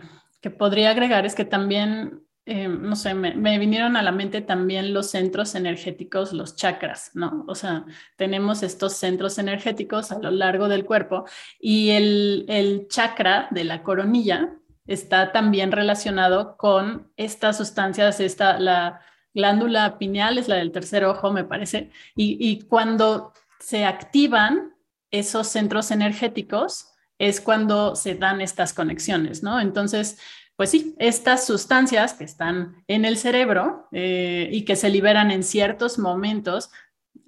podría 0.58 0.92
agregar 0.92 1.26
es 1.26 1.34
que 1.34 1.44
también, 1.44 2.24
eh, 2.46 2.68
no 2.68 2.96
sé, 2.96 3.16
me, 3.16 3.58
vinieron 3.58 3.98
a 3.98 4.04
la 4.04 4.12
mente 4.12 4.42
también 4.42 4.94
los 4.94 5.10
centros 5.10 5.56
energéticos, 5.56 6.34
los 6.34 6.56
chakras, 6.56 7.12
¿no? 7.16 7.46
O 7.48 7.56
sea, 7.56 7.86
tenemos 8.16 8.62
estos 8.62 8.94
centros 8.94 9.40
energéticos 9.40 10.12
a 10.12 10.20
lo 10.20 10.30
largo 10.30 10.68
del 10.68 10.86
cuerpo 10.86 11.26
y 11.60 11.90
el, 11.90 12.46
el 12.48 12.88
chakra 12.88 13.48
de 13.50 13.64
la 13.64 13.82
coronilla 13.82 14.54
está 14.86 15.32
también 15.32 15.72
relacionado 15.72 16.58
con 16.58 17.12
estas 17.18 17.58
sustancias, 17.58 18.20
esta, 18.20 18.60
la 18.60 19.02
glándula 19.34 19.98
pineal 19.98 20.38
es 20.38 20.48
la 20.48 20.58
del 20.58 20.72
tercer 20.72 21.06
ojo, 21.06 21.34
me 21.34 21.44
parece, 21.44 21.90
y, 22.16 22.38
y 22.40 22.62
cuando 22.62 23.34
se 23.60 23.84
activan 23.84 24.76
esos 25.10 25.48
centros 25.48 25.90
energéticos, 25.90 26.95
es 27.20 27.42
cuando 27.42 27.96
se 27.96 28.16
dan 28.16 28.42
estas 28.42 28.74
conexiones, 28.74 29.44
¿no? 29.44 29.60
Entonces, 29.60 30.20
pues 30.56 30.70
sí, 30.70 30.96
estas 31.00 31.46
sustancias 31.46 32.14
que 32.14 32.24
están 32.24 32.84
en 32.88 33.06
el 33.06 33.18
cerebro 33.18 33.88
eh, 33.92 34.50
y 34.52 34.64
que 34.64 34.76
se 34.76 34.90
liberan 34.90 35.32
en 35.32 35.44
ciertos 35.44 36.00
momentos, 36.00 36.72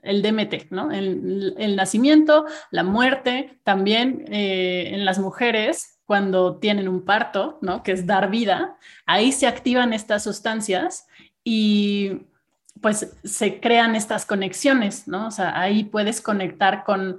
el 0.02 0.22
DMT, 0.22 0.72
¿no? 0.72 0.92
El, 0.92 1.76
nacimiento, 1.76 2.46
la 2.72 2.84
muerte, 2.84 3.60
también 3.64 4.26
eh, 4.30 4.92
en 4.94 5.06
las 5.06 5.20
mujeres 5.20 6.00
cuando 6.06 6.58
tienen 6.58 6.88
un 6.88 7.04
parto, 7.04 7.60
¿no? 7.62 7.84
Que 7.84 7.92
es 7.92 8.06
dar 8.06 8.30
vida, 8.30 8.78
ahí 9.06 9.34
se 9.34 9.48
activan 9.48 9.92
estas 9.92 10.24
sustancias 10.24 11.08
y 11.44 12.28
pues 12.82 13.14
se 13.24 13.60
crean 13.60 13.96
estas 13.96 14.26
conexiones, 14.26 15.08
¿no? 15.08 15.28
O 15.28 15.32
sea, 15.32 15.60
ahí 15.60 15.84
puedes 15.84 16.22
conectar 16.22 16.86
con 16.86 17.18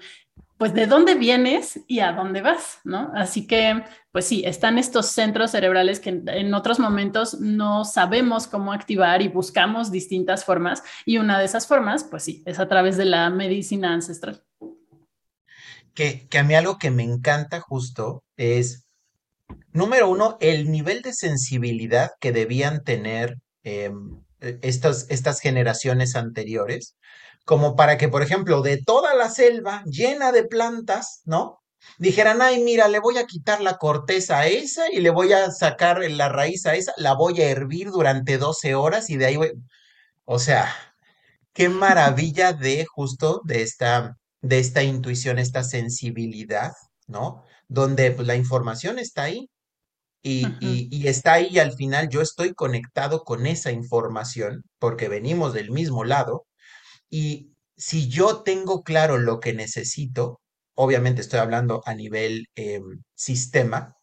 pues 0.59 0.75
de 0.75 0.87
dónde 0.87 1.15
vienes 1.15 1.81
y 1.87 2.01
a 2.01 2.13
dónde 2.13 2.43
vas, 2.43 2.81
¿no? 2.83 3.13
Así 3.15 3.47
que, 3.47 3.85
pues 4.11 4.27
sí, 4.27 4.43
están 4.45 4.77
estos 4.77 5.07
centros 5.07 5.53
cerebrales 5.53 6.01
que 6.01 6.11
en 6.27 6.53
otros 6.53 6.81
momentos 6.81 7.41
no 7.41 7.85
sabemos 7.85 8.49
cómo 8.49 8.73
activar 8.73 9.23
y 9.23 9.29
buscamos 9.29 9.93
distintas 9.93 10.45
formas 10.45 10.83
y 11.07 11.19
una 11.19 11.39
de 11.39 11.45
esas 11.45 11.69
formas, 11.69 12.03
pues 12.03 12.25
sí, 12.25 12.43
es 12.45 12.59
a 12.59 12.69
través 12.69 12.97
de 12.97 13.05
la 13.05 13.31
medicina 13.31 13.95
ancestral. 13.95 14.43
Que, 15.95 16.27
que 16.29 16.39
a 16.39 16.45
mí 16.45 16.55
algo 16.55 16.77
que 16.77 16.91
me 16.91 17.05
encanta 17.05 17.61
justo 17.61 18.25
es, 18.37 18.89
número 19.73 20.11
uno, 20.11 20.39
el 20.41 20.71
nivel 20.73 21.03
de 21.03 21.13
sensibilidad 21.13 22.11
que 22.21 22.33
debían 22.33 22.83
tener 22.83 23.39
em, 23.63 24.21
estas, 24.41 25.07
estas 25.09 25.41
generaciones 25.41 26.17
anteriores 26.17 26.97
como 27.49 27.77
para 27.77 27.97
que, 27.97 28.11
por 28.11 28.23
ejemplo, 28.23 28.61
de 28.61 28.77
toda 28.77 29.15
la 29.15 29.31
selva 29.31 29.83
llena 29.87 30.33
de 30.33 30.45
plantas, 30.45 31.23
¿no? 31.25 31.63
dijeran, 31.97 32.43
ay, 32.43 32.63
mira, 32.63 32.89
le 32.89 33.01
voy 33.01 33.17
a 33.17 33.25
quitar 33.25 33.63
la 33.63 33.79
corteza 33.79 34.41
a 34.41 34.47
esa 34.47 34.93
y 34.93 35.01
le 35.01 35.09
voy 35.09 35.33
a 35.33 35.51
sacar 35.51 35.99
la 36.11 36.29
raíz 36.29 36.67
a 36.67 36.75
esa, 36.75 36.93
la 36.99 37.15
voy 37.15 37.41
a 37.41 37.49
hervir 37.49 37.89
durante 37.91 38.37
12 38.37 38.75
horas 38.75 39.09
y 39.09 39.17
de 39.17 39.25
ahí 39.25 39.37
voy... 39.37 39.53
O 40.27 40.39
sea, 40.39 40.71
qué 41.55 41.71
maravilla 41.71 42.53
de 42.53 42.85
justo 42.85 43.41
de 43.45 43.63
esta, 43.63 44.19
de 44.43 44.59
esta 44.59 44.83
intuición, 44.83 45.39
esta 45.39 45.65
sensibilidad, 45.65 46.73
¿no? 47.07 47.45
Donde 47.67 48.11
pues, 48.11 48.27
la 48.27 48.37
información 48.37 48.99
está 48.99 49.23
ahí 49.23 49.49
y, 50.21 50.47
y, 50.61 50.89
y 50.91 51.09
está 51.09 51.35
ahí 51.35 51.49
y 51.51 51.61
al 51.61 51.73
final 51.73 52.11
yo 52.11 52.21
estoy 52.21 52.53
conectado 52.53 53.25
con 53.25 53.47
esa 53.47 53.73
información 53.73 54.65
porque 54.79 55.09
venimos 55.09 55.55
del 55.55 55.71
mismo 55.71 56.05
lado 56.05 56.45
y 57.11 57.55
si 57.77 58.09
yo 58.09 58.43
tengo 58.43 58.83
claro 58.83 59.19
lo 59.19 59.41
que 59.41 59.53
necesito, 59.55 60.41
obviamente 60.75 61.21
estoy 61.23 61.41
hablando 61.41 61.83
a 61.87 61.95
nivel 61.95 62.47
eh, 62.57 62.81
sistema, 63.15 63.97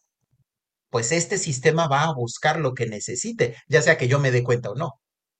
pues 0.90 1.12
este 1.12 1.38
sistema 1.38 1.88
va 1.88 2.04
a 2.04 2.14
buscar 2.14 2.58
lo 2.60 2.74
que 2.74 2.86
necesite, 2.86 3.56
ya 3.68 3.82
sea 3.82 3.98
que 3.98 4.08
yo 4.08 4.18
me 4.20 4.30
dé 4.30 4.42
cuenta 4.44 4.70
o 4.70 4.74
no, 4.76 4.92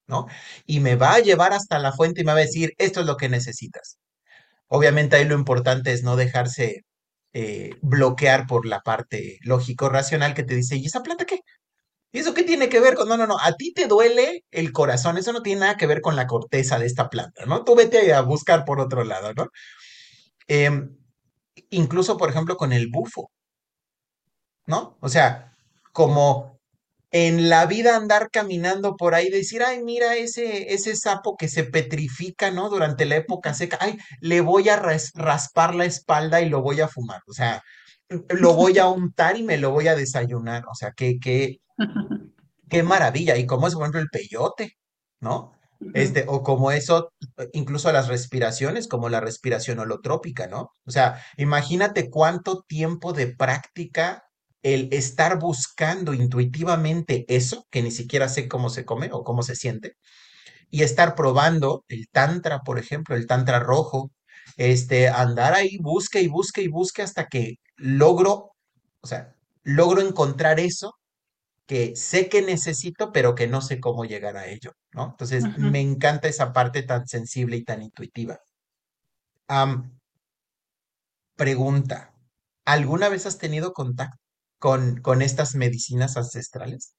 ¿no? 0.07 0.27
Y 0.67 0.81
me 0.81 0.97
va 0.97 1.15
a 1.15 1.21
llevar 1.21 1.53
hasta 1.53 1.79
la 1.79 1.93
fuente 1.93 2.23
y 2.23 2.25
me 2.25 2.33
va 2.33 2.39
a 2.41 2.43
decir, 2.43 2.73
esto 2.79 3.01
es 3.01 3.07
lo 3.07 3.17
que 3.17 3.29
necesitas. 3.29 3.99
Obviamente 4.69 5.17
ahí 5.17 5.25
lo 5.27 5.35
importante 5.37 5.93
es 5.93 6.03
no 6.05 6.17
dejarse 6.17 6.83
eh, 7.33 7.77
bloquear 7.83 8.47
por 8.47 8.67
la 8.67 8.81
parte 8.81 9.39
lógico-racional 9.43 10.35
que 10.35 10.45
te 10.45 10.55
dice, 10.57 10.77
¿y 10.77 10.87
esa 10.87 11.03
planta 11.03 11.27
qué? 11.27 11.41
¿Y 12.17 12.21
eso 12.21 12.33
qué 12.33 12.45
tiene 12.45 12.71
que 12.71 12.81
ver 12.81 12.95
con.? 12.95 13.09
No, 13.09 13.19
no, 13.19 13.27
no. 13.27 13.39
A 13.39 13.53
ti 13.53 13.75
te 13.75 13.87
duele 13.87 14.43
el 14.51 14.73
corazón. 14.73 15.19
Eso 15.19 15.35
no 15.35 15.43
tiene 15.43 15.61
nada 15.61 15.77
que 15.77 15.87
ver 15.87 16.01
con 16.01 16.17
la 16.17 16.27
corteza 16.27 16.79
de 16.79 16.87
esta 16.87 17.11
planta, 17.11 17.45
¿no? 17.45 17.63
Tú 17.63 17.75
vete 17.75 18.15
a 18.15 18.23
buscar 18.23 18.65
por 18.65 18.81
otro 18.81 19.05
lado, 19.05 19.35
¿no? 19.35 19.49
Em, 20.49 20.97
incluso, 21.71 22.17
por 22.17 22.31
ejemplo, 22.31 22.57
con 22.57 22.73
el 22.73 22.89
bufo, 22.89 23.31
¿no? 24.67 24.97
O 25.01 25.09
sea, 25.11 25.53
como 25.93 26.59
en 27.11 27.51
la 27.51 27.67
vida 27.67 27.97
andar 27.97 28.31
caminando 28.31 28.97
por 28.97 29.15
ahí, 29.15 29.29
decir, 29.31 29.63
ay, 29.63 29.83
mira 29.83 30.17
ese, 30.17 30.73
ese 30.75 30.97
sapo 30.97 31.37
que 31.37 31.49
se 31.49 31.65
petrifica, 31.65 32.51
¿no? 32.51 32.71
Durante 32.71 33.05
la 33.05 33.17
época 33.17 33.53
seca, 33.53 33.77
ay, 33.81 33.99
le 34.21 34.41
voy 34.41 34.71
a 34.71 34.77
raspar 34.77 35.75
la 35.75 35.85
espalda 35.85 36.41
y 36.41 36.49
lo 36.49 36.63
voy 36.63 36.81
a 36.81 36.89
fumar. 36.89 37.21
O 37.27 37.35
sea, 37.35 37.63
lo 38.31 38.55
voy 38.55 38.79
a 38.79 38.89
untar 38.89 39.37
y 39.37 39.43
me 39.43 39.59
lo 39.59 39.71
voy 39.71 39.89
a 39.89 39.97
desayunar. 39.97 40.65
O 40.71 40.75
sea, 40.75 40.93
que, 40.93 41.19
que 41.21 41.61
qué 42.69 42.83
maravilla. 42.83 43.37
Y 43.37 43.47
como 43.47 43.67
es, 43.67 43.75
por 43.75 43.83
ejemplo, 43.85 44.01
el 44.01 44.09
peyote, 44.09 44.73
¿no? 45.21 45.53
Este, 45.95 46.25
o 46.27 46.43
como 46.43 46.71
eso, 46.71 47.13
incluso 47.53 47.93
las 47.93 48.09
respiraciones, 48.09 48.89
como 48.89 49.09
la 49.09 49.21
respiración 49.21 49.79
holotrópica, 49.79 50.47
¿no? 50.47 50.71
O 50.87 50.91
sea, 50.91 51.23
imagínate 51.37 52.11
cuánto 52.11 52.63
tiempo 52.63 53.13
de 53.13 53.29
práctica 53.29 54.25
el 54.63 54.89
estar 54.93 55.39
buscando 55.39 56.15
intuitivamente 56.15 57.25
eso, 57.29 57.67
que 57.71 57.83
ni 57.83 57.91
siquiera 57.91 58.29
sé 58.29 58.49
cómo 58.49 58.71
se 58.71 58.85
come 58.85 59.11
o 59.13 59.23
cómo 59.23 59.43
se 59.43 59.55
siente, 59.55 59.97
y 60.71 60.83
estar 60.83 61.15
probando 61.15 61.85
el 61.89 62.09
tantra, 62.11 62.61
por 62.61 62.79
ejemplo, 62.79 63.17
el 63.17 63.27
tantra 63.27 63.61
rojo, 63.61 64.13
este, 64.57 65.09
andar 65.09 65.55
ahí, 65.55 65.79
busque 65.81 66.23
y 66.23 66.29
busque 66.29 66.63
y 66.63 66.69
busque 66.69 67.03
hasta 67.03 67.27
que 67.27 67.57
logro, 67.77 68.53
o 69.01 69.07
sea, 69.07 69.35
logro 69.63 70.01
encontrar 70.01 70.61
eso 70.61 70.95
que 71.67 71.97
sé 71.97 72.29
que 72.29 72.43
necesito, 72.43 73.13
pero 73.13 73.35
que 73.35 73.49
no 73.49 73.61
sé 73.61 73.81
cómo 73.81 74.05
llegar 74.05 74.37
a 74.37 74.47
ello, 74.47 74.73
¿no? 74.93 75.11
Entonces, 75.11 75.45
me 75.59 75.81
encanta 75.81 76.29
esa 76.29 76.53
parte 76.53 76.83
tan 76.83 77.07
sensible 77.07 77.57
y 77.57 77.65
tan 77.65 77.83
intuitiva. 77.83 78.39
pregunta, 81.37 82.15
¿alguna 82.65 83.09
vez 83.09 83.27
has 83.27 83.39
tenido 83.39 83.73
contacto 83.73 84.19
con, 84.59 85.01
con 85.03 85.23
estas 85.23 85.55
medicinas 85.55 86.17
ancestrales? 86.17 86.95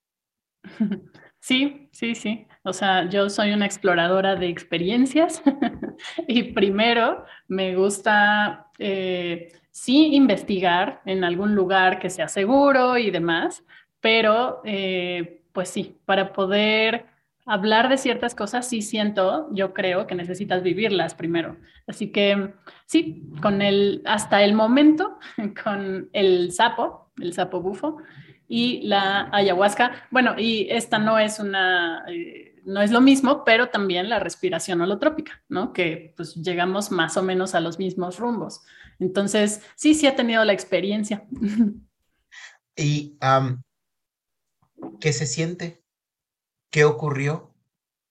Sí, 1.40 1.88
sí, 1.92 2.16
sí. 2.16 2.48
O 2.64 2.74
sea, 2.74 3.08
yo 3.10 3.30
soy 3.30 3.54
una 3.54 3.66
exploradora 3.66 4.36
de 4.36 4.50
experiencias 4.50 5.42
y 6.28 6.52
primero 6.52 7.24
me 7.48 7.76
gusta, 7.76 8.68
eh, 8.80 9.54
sí, 9.72 10.14
investigar 10.16 11.02
en 11.06 11.24
algún 11.24 11.56
lugar 11.56 12.00
que 12.00 12.10
sea 12.10 12.28
seguro 12.28 12.98
y 12.98 13.12
demás, 13.12 13.64
pero 14.08 14.62
eh, 14.64 15.42
pues 15.52 15.68
sí, 15.68 15.98
para 16.06 16.32
poder 16.32 17.08
hablar 17.46 17.90
de 17.90 17.98
ciertas 17.98 18.36
cosas, 18.36 18.66
sí 18.66 18.82
siento, 18.82 19.50
yo 19.52 19.74
creo 19.74 20.08
que 20.08 20.16
necesitas 20.16 20.64
vivirlas 20.64 21.14
primero. 21.14 21.58
Así 21.88 22.14
que 22.14 22.54
sí, 22.86 23.30
con 23.42 23.62
el, 23.62 24.02
hasta 24.06 24.46
el 24.46 24.54
momento, 24.54 25.20
con 25.62 26.10
el 26.14 26.54
sapo, 26.54 27.12
el 27.20 27.34
sapo 27.34 27.60
bufo 27.60 27.98
y 28.48 28.82
la 28.84 29.28
ayahuasca, 29.34 30.08
bueno, 30.10 30.36
y 30.38 30.70
esta 30.70 31.00
no 31.00 31.20
es 31.20 31.40
una... 31.42 32.06
Eh, 32.08 32.54
no 32.64 32.82
es 32.82 32.92
lo 32.92 33.02
mismo, 33.02 33.44
pero 33.44 33.70
también 33.70 34.10
la 34.10 34.20
respiración 34.20 34.80
holotrópica, 34.80 35.42
¿no? 35.50 35.74
Que 35.74 36.14
pues 36.16 36.36
llegamos 36.36 36.92
más 36.92 37.18
o 37.18 37.24
menos 37.24 37.56
a 37.56 37.62
los 37.62 37.78
mismos 37.78 38.20
rumbos. 38.20 38.62
Entonces, 39.00 39.62
sí, 39.76 39.94
sí 39.94 40.08
he 40.08 40.12
tenido 40.14 40.46
la 40.46 40.54
experiencia. 40.54 41.26
Y 42.78 43.18
¿Qué 45.00 45.14
se 45.14 45.26
siente? 45.26 45.84
¿Qué 46.72 46.86
ocurrió? 46.86 47.54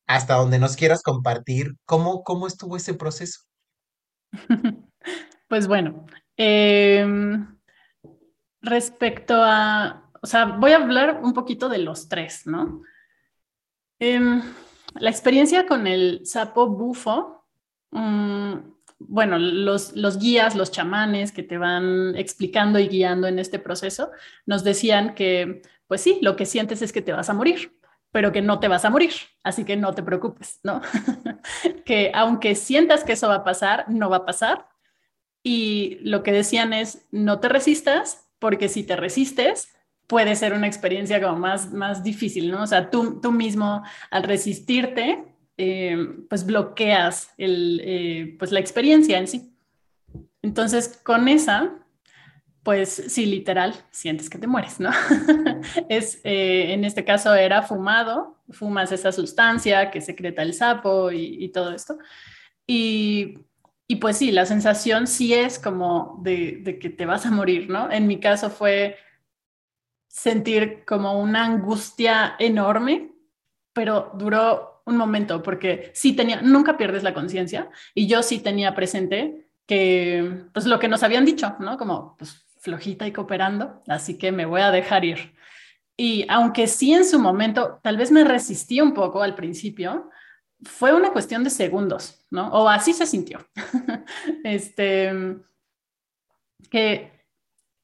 Hasta 0.06 0.34
donde 0.34 0.58
nos 0.58 0.76
quieras 0.76 1.02
compartir, 1.02 1.76
¿cómo, 1.84 2.22
cómo 2.22 2.46
estuvo 2.46 2.76
ese 2.76 2.94
proceso? 2.94 3.40
Pues 5.48 5.68
bueno, 5.68 6.04
em, 6.36 7.56
respecto 8.60 9.34
a, 9.36 10.10
o 10.20 10.26
sea, 10.26 10.44
voy 10.44 10.72
a 10.72 10.78
hablar 10.78 11.20
un 11.22 11.32
poquito 11.32 11.68
de 11.68 11.78
los 11.78 12.08
tres, 12.08 12.48
¿no? 12.48 12.82
Em, 14.00 14.42
la 14.96 15.10
experiencia 15.10 15.66
con 15.66 15.86
el 15.86 16.26
sapo 16.26 16.66
bufo, 16.68 17.44
mm, 17.92 18.54
bueno, 18.98 19.38
los, 19.38 19.94
los, 19.94 20.18
guías, 20.18 20.56
los 20.56 20.72
chamanes 20.72 21.30
que 21.30 21.42
te 21.42 21.58
van 21.58 22.16
explicando 22.16 22.78
y 22.78 22.88
guiando 22.88 23.28
en 23.28 23.38
este 23.38 23.58
proceso, 23.58 24.10
nos 24.46 24.64
decían 24.64 25.14
que 25.14 25.62
pues 25.86 26.00
sí, 26.00 26.18
lo 26.22 26.36
que 26.36 26.46
sientes 26.46 26.82
es 26.82 26.92
que 26.92 27.02
te 27.02 27.12
vas 27.12 27.30
a 27.30 27.34
morir, 27.34 27.78
pero 28.12 28.32
que 28.32 28.42
no 28.42 28.60
te 28.60 28.68
vas 28.68 28.84
a 28.84 28.90
morir, 28.90 29.12
así 29.42 29.64
que 29.64 29.76
no 29.76 29.94
te 29.94 30.02
preocupes, 30.02 30.60
¿no? 30.62 30.80
que 31.84 32.10
aunque 32.14 32.54
sientas 32.54 33.04
que 33.04 33.12
eso 33.12 33.28
va 33.28 33.36
a 33.36 33.44
pasar, 33.44 33.84
no 33.88 34.10
va 34.10 34.18
a 34.18 34.26
pasar. 34.26 34.68
Y 35.42 35.98
lo 36.00 36.22
que 36.22 36.32
decían 36.32 36.72
es, 36.72 37.06
no 37.10 37.40
te 37.40 37.48
resistas, 37.48 38.28
porque 38.38 38.68
si 38.68 38.82
te 38.82 38.96
resistes, 38.96 39.76
puede 40.06 40.34
ser 40.36 40.52
una 40.52 40.66
experiencia 40.66 41.20
como 41.20 41.38
más, 41.38 41.72
más 41.72 42.02
difícil, 42.02 42.50
¿no? 42.50 42.62
O 42.62 42.66
sea, 42.66 42.90
tú, 42.90 43.20
tú 43.20 43.32
mismo 43.32 43.82
al 44.10 44.22
resistirte, 44.22 45.24
eh, 45.56 45.96
pues 46.28 46.44
bloqueas 46.46 47.30
el, 47.38 47.80
eh, 47.84 48.36
pues 48.38 48.52
la 48.52 48.60
experiencia 48.60 49.18
en 49.18 49.26
sí. 49.26 49.52
Entonces, 50.42 51.00
con 51.02 51.28
esa, 51.28 51.74
pues 52.66 53.04
sí, 53.06 53.26
literal, 53.26 53.74
sientes 53.92 54.28
que 54.28 54.38
te 54.38 54.48
mueres, 54.48 54.80
¿no? 54.80 54.90
es, 55.88 56.20
eh, 56.24 56.72
en 56.72 56.84
este 56.84 57.04
caso 57.04 57.32
era 57.32 57.62
fumado, 57.62 58.38
fumas 58.50 58.90
esa 58.90 59.12
sustancia 59.12 59.92
que 59.92 60.00
secreta 60.00 60.42
el 60.42 60.52
sapo 60.52 61.12
y, 61.12 61.48
todo 61.50 61.72
esto. 61.72 61.96
Y, 62.66 63.38
pues 64.00 64.16
sí, 64.16 64.32
la 64.32 64.46
sensación 64.46 65.06
sí 65.06 65.32
es 65.32 65.60
como 65.60 66.18
de, 66.24 66.58
de, 66.64 66.80
que 66.80 66.90
te 66.90 67.06
vas 67.06 67.24
a 67.24 67.30
morir, 67.30 67.70
¿no? 67.70 67.88
En 67.88 68.08
mi 68.08 68.18
caso 68.18 68.50
fue 68.50 68.96
sentir 70.08 70.84
como 70.84 71.20
una 71.20 71.44
angustia 71.44 72.34
enorme, 72.36 73.12
pero 73.72 74.10
duró 74.18 74.82
un 74.86 74.96
momento 74.96 75.40
porque 75.40 75.92
sí 75.94 76.14
tenía, 76.14 76.42
nunca 76.42 76.76
pierdes 76.76 77.04
la 77.04 77.14
conciencia 77.14 77.70
y 77.94 78.08
yo 78.08 78.24
sí 78.24 78.40
tenía 78.40 78.74
presente 78.74 79.50
que, 79.66 80.46
pues 80.52 80.66
lo 80.66 80.80
que 80.80 80.88
nos 80.88 81.04
habían 81.04 81.24
dicho, 81.24 81.54
¿no? 81.60 81.78
Como, 81.78 82.16
pues 82.18 82.45
flojita 82.66 83.06
y 83.06 83.12
cooperando, 83.12 83.82
así 83.86 84.18
que 84.18 84.32
me 84.32 84.44
voy 84.44 84.60
a 84.60 84.72
dejar 84.72 85.04
ir. 85.04 85.34
Y 85.96 86.26
aunque 86.28 86.66
sí 86.66 86.92
en 86.92 87.04
su 87.04 87.18
momento, 87.20 87.78
tal 87.82 87.96
vez 87.96 88.10
me 88.10 88.24
resistí 88.24 88.80
un 88.80 88.92
poco 88.92 89.22
al 89.22 89.36
principio, 89.36 90.10
fue 90.64 90.92
una 90.92 91.12
cuestión 91.12 91.44
de 91.44 91.50
segundos, 91.50 92.26
¿no? 92.30 92.48
O 92.48 92.68
así 92.68 92.92
se 92.92 93.06
sintió. 93.06 93.38
este, 94.44 95.12
que 96.68 97.12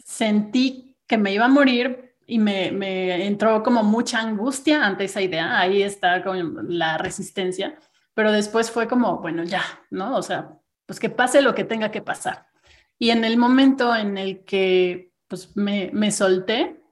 sentí 0.04 0.98
que 1.06 1.16
me 1.16 1.32
iba 1.32 1.44
a 1.44 1.48
morir 1.48 2.16
y 2.26 2.38
me, 2.38 3.26
entró 3.26 3.62
como 3.62 3.84
mucha 3.84 4.20
angustia 4.20 4.84
ante 4.84 5.04
esa 5.04 5.22
idea. 5.22 5.60
Ahí 5.60 5.82
está 5.82 6.24
con 6.24 6.76
la 6.76 6.98
resistencia. 6.98 7.78
Pero 8.14 8.32
después 8.32 8.70
fue 8.70 8.88
como, 8.88 9.18
bueno, 9.18 9.44
ya, 9.44 9.62
¿no? 9.90 10.16
O 10.16 10.22
sea, 10.22 10.58
pues 10.86 10.98
que 10.98 11.08
pase 11.08 11.40
lo 11.40 11.54
que 11.54 11.64
tenga 11.64 11.90
que 11.90 12.02
pasar. 12.02 12.51
Y 12.98 13.10
en 13.10 13.24
el 13.24 13.36
momento 13.36 13.94
en 13.94 14.18
el 14.18 14.44
que 14.44 15.12
pues, 15.28 15.56
me, 15.56 15.90
me 15.92 16.10
solté, 16.10 16.82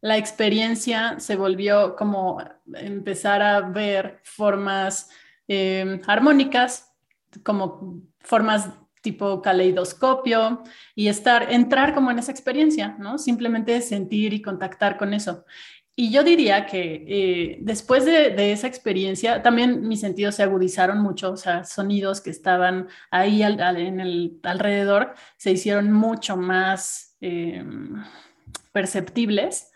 la 0.00 0.16
experiencia 0.16 1.18
se 1.18 1.36
volvió 1.36 1.96
como 1.96 2.38
empezar 2.74 3.42
a 3.42 3.60
ver 3.60 4.20
formas 4.22 5.10
em, 5.48 6.00
armónicas, 6.06 6.92
como 7.42 8.02
formas 8.20 8.70
tipo 9.00 9.40
caleidoscopio 9.40 10.62
y 10.94 11.08
estar, 11.08 11.52
entrar 11.52 11.94
como 11.94 12.10
en 12.10 12.18
esa 12.18 12.32
experiencia, 12.32 12.96
¿no? 12.98 13.18
Simplemente 13.18 13.80
sentir 13.80 14.32
y 14.32 14.42
contactar 14.42 14.96
con 14.96 15.14
eso. 15.14 15.44
Y 15.98 16.10
yo 16.10 16.22
diría 16.22 16.66
que 16.66 17.04
eh, 17.08 17.58
después 17.62 18.04
de, 18.04 18.52
esa 18.52 18.66
experiencia, 18.66 19.42
también 19.42 19.88
mis 19.88 20.00
sentidos 20.00 20.34
se 20.34 20.42
agudizaron 20.42 20.98
mucho, 21.00 21.32
o 21.32 21.36
sea, 21.38 21.64
sonidos 21.64 22.20
que 22.20 22.28
estaban 22.28 22.88
ahí 23.10 23.42
en 23.42 24.00
el 24.00 24.38
alrededor 24.42 25.14
se 25.38 25.52
hicieron 25.52 25.90
mucho 25.90 26.36
más 26.36 27.16
em, 27.22 28.04
perceptibles. 28.72 29.72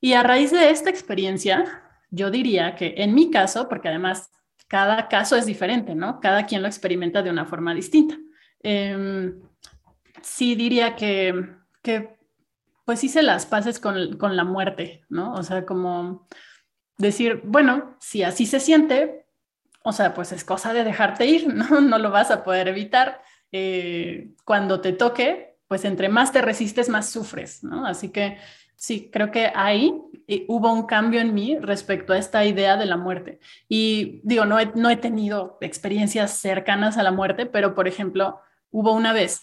Y 0.00 0.14
a 0.14 0.24
raíz 0.24 0.50
de 0.50 0.70
esta 0.70 0.90
experiencia, 0.90 1.84
yo 2.10 2.32
diría 2.32 2.74
que 2.74 2.94
en 2.96 3.14
mi 3.14 3.30
caso, 3.30 3.68
porque 3.68 3.88
además 3.88 4.28
cada 4.66 5.06
caso 5.06 5.36
es 5.36 5.46
diferente, 5.46 5.94
¿no? 5.94 6.18
Cada 6.18 6.46
quien 6.46 6.62
lo 6.62 6.68
experimenta 6.68 7.22
de 7.22 7.30
una 7.30 7.46
forma 7.46 7.74
distinta. 7.74 8.16
Em, 8.60 9.40
sí 10.20 10.56
diría 10.56 10.96
que, 10.96 11.32
que 11.80 12.16
pues 12.84 13.04
hice 13.04 13.22
las 13.22 13.46
paces 13.46 13.78
con, 13.78 14.16
con 14.16 14.36
la 14.36 14.44
muerte, 14.44 15.04
¿no? 15.08 15.34
O 15.34 15.42
sea, 15.42 15.64
como 15.64 16.26
decir, 16.98 17.42
bueno, 17.44 17.96
si 18.00 18.22
así 18.22 18.46
se 18.46 18.60
siente, 18.60 19.26
o 19.82 19.92
sea, 19.92 20.14
pues 20.14 20.32
es 20.32 20.44
cosa 20.44 20.72
de 20.72 20.84
dejarte 20.84 21.26
ir, 21.26 21.48
¿no? 21.54 21.80
No 21.80 21.98
lo 21.98 22.10
vas 22.10 22.30
a 22.30 22.44
poder 22.44 22.68
evitar. 22.68 23.22
Eh, 23.50 24.34
cuando 24.44 24.80
te 24.80 24.92
toque, 24.92 25.58
pues 25.68 25.84
entre 25.84 26.08
más 26.08 26.32
te 26.32 26.42
resistes, 26.42 26.88
más 26.88 27.10
sufres, 27.10 27.62
¿no? 27.62 27.86
Así 27.86 28.10
que 28.10 28.38
sí, 28.76 29.10
creo 29.12 29.30
que 29.30 29.52
ahí 29.54 29.94
eh, 30.26 30.44
hubo 30.48 30.72
un 30.72 30.86
cambio 30.86 31.20
en 31.20 31.34
mí 31.34 31.58
respecto 31.58 32.12
a 32.12 32.18
esta 32.18 32.44
idea 32.44 32.76
de 32.76 32.86
la 32.86 32.96
muerte. 32.96 33.40
Y 33.68 34.20
digo, 34.24 34.44
no 34.44 34.58
no 34.74 34.90
he 34.90 34.96
tenido 34.96 35.58
experiencias 35.60 36.32
cercanas 36.38 36.96
a 36.96 37.02
la 37.02 37.12
muerte, 37.12 37.46
pero 37.46 37.74
por 37.74 37.88
ejemplo, 37.88 38.40
hubo 38.70 38.92
una 38.92 39.12
vez 39.12 39.42